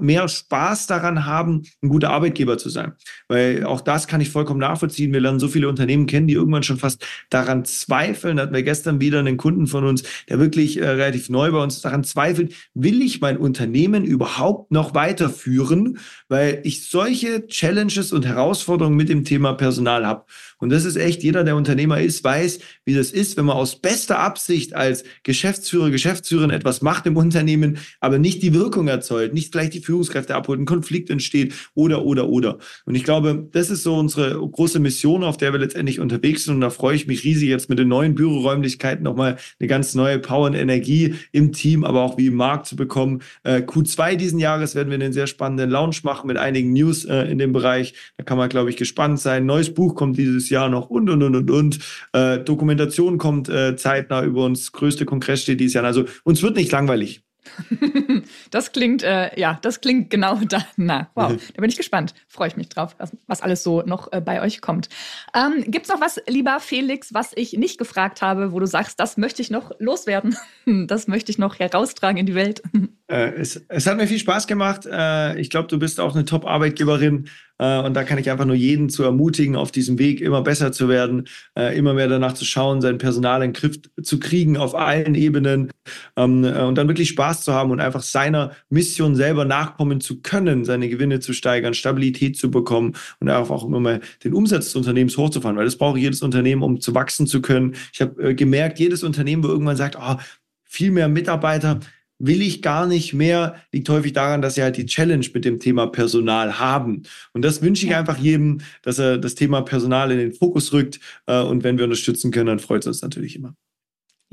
mehr 0.00 0.28
Spaß 0.28 0.86
daran 0.86 1.26
haben, 1.26 1.62
ein 1.82 1.88
guter 1.88 2.10
Arbeitgeber 2.10 2.58
zu 2.58 2.68
sein. 2.68 2.92
Weil 3.28 3.64
auch 3.64 3.80
das 3.80 4.06
kann 4.06 4.20
ich 4.20 4.30
vollkommen 4.30 4.60
nachvollziehen. 4.60 5.12
Wir 5.12 5.20
lernen 5.20 5.40
so 5.40 5.48
viele 5.48 5.68
Unternehmen 5.68 6.06
kennen, 6.06 6.26
die 6.26 6.34
irgendwann 6.34 6.62
schon 6.62 6.78
fast 6.78 7.04
daran 7.30 7.64
zweifeln. 7.64 8.36
Da 8.36 8.44
hatten 8.44 8.54
wir 8.54 8.62
gestern 8.62 9.00
wieder 9.00 9.18
einen 9.18 9.36
Kunden 9.36 9.66
von 9.66 9.84
uns, 9.84 10.04
der 10.28 10.38
wirklich 10.38 10.78
äh, 10.78 10.88
relativ 10.88 11.28
neu 11.28 11.50
bei 11.52 11.62
uns 11.62 11.80
daran 11.80 12.04
zweifelt, 12.04 12.54
will 12.74 13.02
ich 13.02 13.20
mein 13.20 13.36
Unternehmen 13.36 14.04
überhaupt 14.04 14.70
noch 14.70 14.94
weiterführen, 14.94 15.98
weil 16.28 16.60
ich 16.64 16.88
solche 16.88 17.46
Challenges 17.46 18.12
und 18.12 18.26
Herausforderungen 18.26 18.96
mit 18.96 19.08
dem 19.08 19.24
Thema 19.24 19.54
Personal 19.54 20.06
habe. 20.06 20.24
Und 20.64 20.70
das 20.70 20.86
ist 20.86 20.96
echt, 20.96 21.22
jeder, 21.22 21.44
der 21.44 21.56
Unternehmer 21.56 22.00
ist, 22.00 22.24
weiß, 22.24 22.58
wie 22.86 22.94
das 22.94 23.10
ist, 23.10 23.36
wenn 23.36 23.44
man 23.44 23.54
aus 23.54 23.76
bester 23.76 24.18
Absicht 24.18 24.74
als 24.74 25.04
Geschäftsführer, 25.22 25.90
Geschäftsführerin 25.90 26.48
etwas 26.48 26.80
macht 26.80 27.04
im 27.04 27.18
Unternehmen, 27.18 27.76
aber 28.00 28.18
nicht 28.18 28.42
die 28.42 28.54
Wirkung 28.54 28.88
erzeugt, 28.88 29.34
nicht 29.34 29.52
gleich 29.52 29.68
die 29.68 29.80
Führungskräfte 29.80 30.34
abholt, 30.34 30.58
ein 30.58 30.64
Konflikt 30.64 31.10
entsteht 31.10 31.52
oder, 31.74 32.06
oder, 32.06 32.30
oder. 32.30 32.60
Und 32.86 32.94
ich 32.94 33.04
glaube, 33.04 33.46
das 33.52 33.68
ist 33.68 33.82
so 33.82 33.94
unsere 33.94 34.30
große 34.36 34.78
Mission, 34.78 35.22
auf 35.22 35.36
der 35.36 35.52
wir 35.52 35.60
letztendlich 35.60 36.00
unterwegs 36.00 36.44
sind. 36.44 36.54
Und 36.54 36.60
da 36.62 36.70
freue 36.70 36.96
ich 36.96 37.06
mich 37.06 37.24
riesig, 37.24 37.50
jetzt 37.50 37.68
mit 37.68 37.78
den 37.78 37.88
neuen 37.88 38.14
Büroräumlichkeiten 38.14 39.04
nochmal 39.04 39.36
eine 39.60 39.68
ganz 39.68 39.94
neue 39.94 40.18
Power 40.18 40.46
und 40.46 40.54
Energie 40.54 41.16
im 41.30 41.52
Team, 41.52 41.84
aber 41.84 42.00
auch 42.00 42.16
wie 42.16 42.28
im 42.28 42.36
Markt 42.36 42.64
zu 42.64 42.74
bekommen. 42.74 43.20
Äh, 43.42 43.56
Q2 43.56 44.16
diesen 44.16 44.38
Jahres 44.38 44.74
werden 44.74 44.88
wir 44.88 44.94
einen 44.94 45.12
sehr 45.12 45.26
spannenden 45.26 45.68
Launch 45.68 46.04
machen 46.04 46.26
mit 46.26 46.38
einigen 46.38 46.72
News 46.72 47.04
äh, 47.04 47.30
in 47.30 47.36
dem 47.36 47.52
Bereich. 47.52 47.92
Da 48.16 48.24
kann 48.24 48.38
man, 48.38 48.48
glaube 48.48 48.70
ich, 48.70 48.78
gespannt 48.78 49.20
sein. 49.20 49.44
Neues 49.44 49.74
Buch 49.74 49.94
kommt 49.94 50.16
dieses 50.16 50.48
Jahr 50.48 50.53
Jahr 50.54 50.68
noch 50.68 50.88
und, 50.88 51.10
und, 51.10 51.22
und, 51.22 51.36
und, 51.36 51.50
und. 51.50 51.78
Äh, 52.12 52.38
Dokumentation 52.38 53.18
kommt 53.18 53.48
äh, 53.48 53.76
zeitnah 53.76 54.22
über 54.22 54.44
uns. 54.44 54.72
Größte 54.72 55.04
Kongress 55.04 55.42
steht 55.42 55.60
dieses 55.60 55.74
Jahr. 55.74 55.84
Also 55.84 56.04
uns 56.24 56.42
wird 56.42 56.56
nicht 56.56 56.72
langweilig. 56.72 57.24
das 58.50 58.72
klingt, 58.72 59.02
äh, 59.02 59.38
ja, 59.38 59.58
das 59.62 59.80
klingt 59.80 60.10
genau 60.10 60.36
da. 60.48 60.64
Na, 60.76 61.10
wow, 61.14 61.32
da 61.32 61.60
bin 61.60 61.70
ich 61.70 61.76
gespannt. 61.76 62.14
Freue 62.28 62.48
ich 62.48 62.56
mich 62.56 62.68
drauf, 62.68 62.94
was, 62.98 63.12
was 63.26 63.42
alles 63.42 63.62
so 63.62 63.82
noch 63.82 64.12
äh, 64.12 64.20
bei 64.20 64.42
euch 64.42 64.60
kommt. 64.60 64.88
Ähm, 65.34 65.64
Gibt 65.70 65.86
es 65.86 65.92
noch 65.92 66.00
was, 66.00 66.20
lieber 66.26 66.60
Felix, 66.60 67.12
was 67.12 67.32
ich 67.34 67.54
nicht 67.54 67.78
gefragt 67.78 68.22
habe, 68.22 68.52
wo 68.52 68.60
du 68.60 68.66
sagst, 68.66 68.98
das 69.00 69.16
möchte 69.16 69.42
ich 69.42 69.50
noch 69.50 69.72
loswerden? 69.78 70.36
das 70.86 71.06
möchte 71.06 71.30
ich 71.30 71.38
noch 71.38 71.58
heraustragen 71.58 72.18
in 72.18 72.26
die 72.26 72.34
Welt? 72.34 72.62
Äh, 73.06 73.32
es, 73.34 73.64
es, 73.68 73.86
hat 73.86 73.96
mir 73.96 74.06
viel 74.06 74.18
Spaß 74.18 74.46
gemacht. 74.46 74.86
Äh, 74.90 75.38
ich 75.38 75.50
glaube, 75.50 75.68
du 75.68 75.78
bist 75.78 76.00
auch 76.00 76.14
eine 76.14 76.24
Top-Arbeitgeberin. 76.24 77.28
Äh, 77.58 77.80
und 77.80 77.94
da 77.94 78.04
kann 78.04 78.18
ich 78.18 78.30
einfach 78.30 78.44
nur 78.44 78.56
jeden 78.56 78.88
zu 78.88 79.02
ermutigen, 79.02 79.56
auf 79.56 79.70
diesem 79.70 79.98
Weg 79.98 80.20
immer 80.20 80.42
besser 80.42 80.72
zu 80.72 80.88
werden, 80.88 81.28
äh, 81.56 81.76
immer 81.76 81.94
mehr 81.94 82.08
danach 82.08 82.34
zu 82.34 82.44
schauen, 82.44 82.80
sein 82.80 82.98
Personal 82.98 83.42
in 83.42 83.52
den 83.52 83.60
Griff 83.60 83.78
zu 84.02 84.18
kriegen 84.18 84.56
auf 84.56 84.74
allen 84.74 85.14
Ebenen 85.14 85.70
ähm, 86.16 86.44
äh, 86.44 86.62
und 86.62 86.76
dann 86.76 86.88
wirklich 86.88 87.08
Spaß 87.10 87.44
zu 87.44 87.52
haben 87.52 87.70
und 87.70 87.80
einfach 87.80 88.02
seiner 88.02 88.52
Mission 88.70 89.14
selber 89.14 89.44
nachkommen 89.44 90.00
zu 90.00 90.20
können, 90.20 90.64
seine 90.64 90.88
Gewinne 90.88 91.20
zu 91.20 91.32
steigern, 91.32 91.74
Stabilität 91.74 92.36
zu 92.36 92.50
bekommen 92.50 92.94
und 93.20 93.28
einfach 93.28 93.54
auch 93.54 93.64
immer 93.64 93.80
mal 93.80 94.00
den 94.24 94.34
Umsatz 94.34 94.66
des 94.66 94.76
Unternehmens 94.76 95.16
hochzufahren, 95.16 95.56
weil 95.56 95.64
das 95.64 95.76
braucht 95.76 95.98
jedes 95.98 96.22
Unternehmen, 96.22 96.62
um 96.62 96.80
zu 96.80 96.94
wachsen 96.94 97.26
zu 97.26 97.40
können. 97.40 97.76
Ich 97.92 98.00
habe 98.00 98.34
gemerkt, 98.34 98.78
jedes 98.78 99.02
Unternehmen, 99.02 99.42
wo 99.44 99.48
irgendwann 99.48 99.76
sagt, 99.76 99.96
oh, 100.00 100.16
viel 100.64 100.90
mehr 100.90 101.08
Mitarbeiter, 101.08 101.80
will 102.26 102.42
ich 102.42 102.62
gar 102.62 102.86
nicht 102.86 103.14
mehr, 103.14 103.56
liegt 103.72 103.88
häufig 103.88 104.12
daran, 104.12 104.42
dass 104.42 104.54
sie 104.54 104.62
halt 104.62 104.76
die 104.76 104.86
Challenge 104.86 105.26
mit 105.32 105.44
dem 105.44 105.60
Thema 105.60 105.86
Personal 105.86 106.58
haben. 106.58 107.02
Und 107.32 107.42
das 107.42 107.62
wünsche 107.62 107.86
ich 107.86 107.94
einfach 107.94 108.18
jedem, 108.18 108.60
dass 108.82 108.98
er 108.98 109.18
das 109.18 109.34
Thema 109.34 109.62
Personal 109.62 110.10
in 110.10 110.18
den 110.18 110.32
Fokus 110.32 110.72
rückt. 110.72 111.00
Äh, 111.26 111.40
und 111.42 111.64
wenn 111.64 111.78
wir 111.78 111.84
unterstützen 111.84 112.30
können, 112.30 112.46
dann 112.46 112.58
freut 112.58 112.82
es 112.82 112.86
uns 112.86 113.02
natürlich 113.02 113.36
immer. 113.36 113.54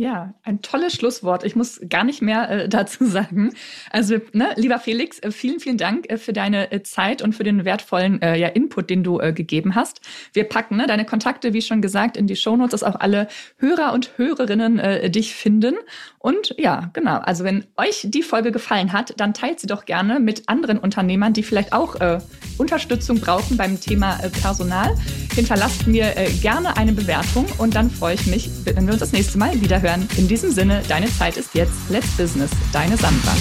Ja, 0.01 0.33
ein 0.41 0.63
tolles 0.63 0.95
Schlusswort. 0.95 1.43
Ich 1.43 1.55
muss 1.55 1.79
gar 1.87 2.03
nicht 2.03 2.23
mehr 2.23 2.49
äh, 2.49 2.69
dazu 2.77 3.05
sagen. 3.05 3.53
Also, 3.91 4.17
ne, 4.33 4.49
lieber 4.55 4.79
Felix, 4.79 5.19
äh, 5.19 5.31
vielen, 5.31 5.59
vielen 5.59 5.77
Dank 5.77 6.09
äh, 6.09 6.17
für 6.17 6.33
deine 6.33 6.71
äh, 6.71 6.81
Zeit 6.81 7.21
und 7.21 7.35
für 7.35 7.43
den 7.43 7.65
wertvollen 7.65 8.19
äh, 8.21 8.35
ja, 8.35 8.47
Input, 8.47 8.89
den 8.89 9.03
du 9.03 9.17
gegeben 9.17 9.75
hast. 9.75 10.01
Wir 10.33 10.45
packen 10.45 10.77
ne, 10.77 10.87
deine 10.87 11.05
Kontakte, 11.05 11.53
wie 11.53 11.61
schon 11.61 11.83
gesagt, 11.83 12.17
in 12.17 12.25
die 12.25 12.35
Shownotes, 12.35 12.71
dass 12.71 12.83
auch 12.83 12.99
alle 12.99 13.27
Hörer 13.57 13.93
und 13.93 14.17
Hörerinnen 14.17 15.11
dich 15.11 15.35
finden. 15.35 15.75
Und 16.21 16.53
ja, 16.59 16.91
genau. 16.93 17.17
Also, 17.17 17.43
wenn 17.43 17.65
euch 17.77 18.05
die 18.09 18.21
Folge 18.21 18.51
gefallen 18.51 18.93
hat, 18.93 19.13
dann 19.17 19.33
teilt 19.33 19.59
sie 19.59 19.65
doch 19.65 19.85
gerne 19.85 20.19
mit 20.19 20.47
anderen 20.47 20.77
Unternehmern, 20.77 21.33
die 21.33 21.41
vielleicht 21.41 21.73
auch 21.73 21.99
äh, 21.99 22.19
Unterstützung 22.59 23.19
brauchen 23.19 23.57
beim 23.57 23.81
Thema 23.81 24.19
äh, 24.23 24.29
Personal. 24.29 24.95
Hinterlasst 25.33 25.87
mir 25.87 26.15
äh, 26.15 26.29
gerne 26.29 26.77
eine 26.77 26.93
Bewertung 26.93 27.47
und 27.57 27.73
dann 27.73 27.89
freue 27.89 28.13
ich 28.13 28.27
mich, 28.27 28.51
wenn 28.65 28.85
wir 28.85 28.93
uns 28.93 28.99
das 28.99 29.13
nächste 29.13 29.39
Mal 29.39 29.59
wieder 29.61 29.81
hören. 29.81 30.07
In 30.15 30.27
diesem 30.27 30.51
Sinne, 30.51 30.83
deine 30.87 31.07
Zeit 31.07 31.37
ist 31.37 31.55
jetzt. 31.55 31.89
Let's 31.89 32.15
Business. 32.17 32.51
Deine 32.71 32.97
Sandra. 32.97 33.33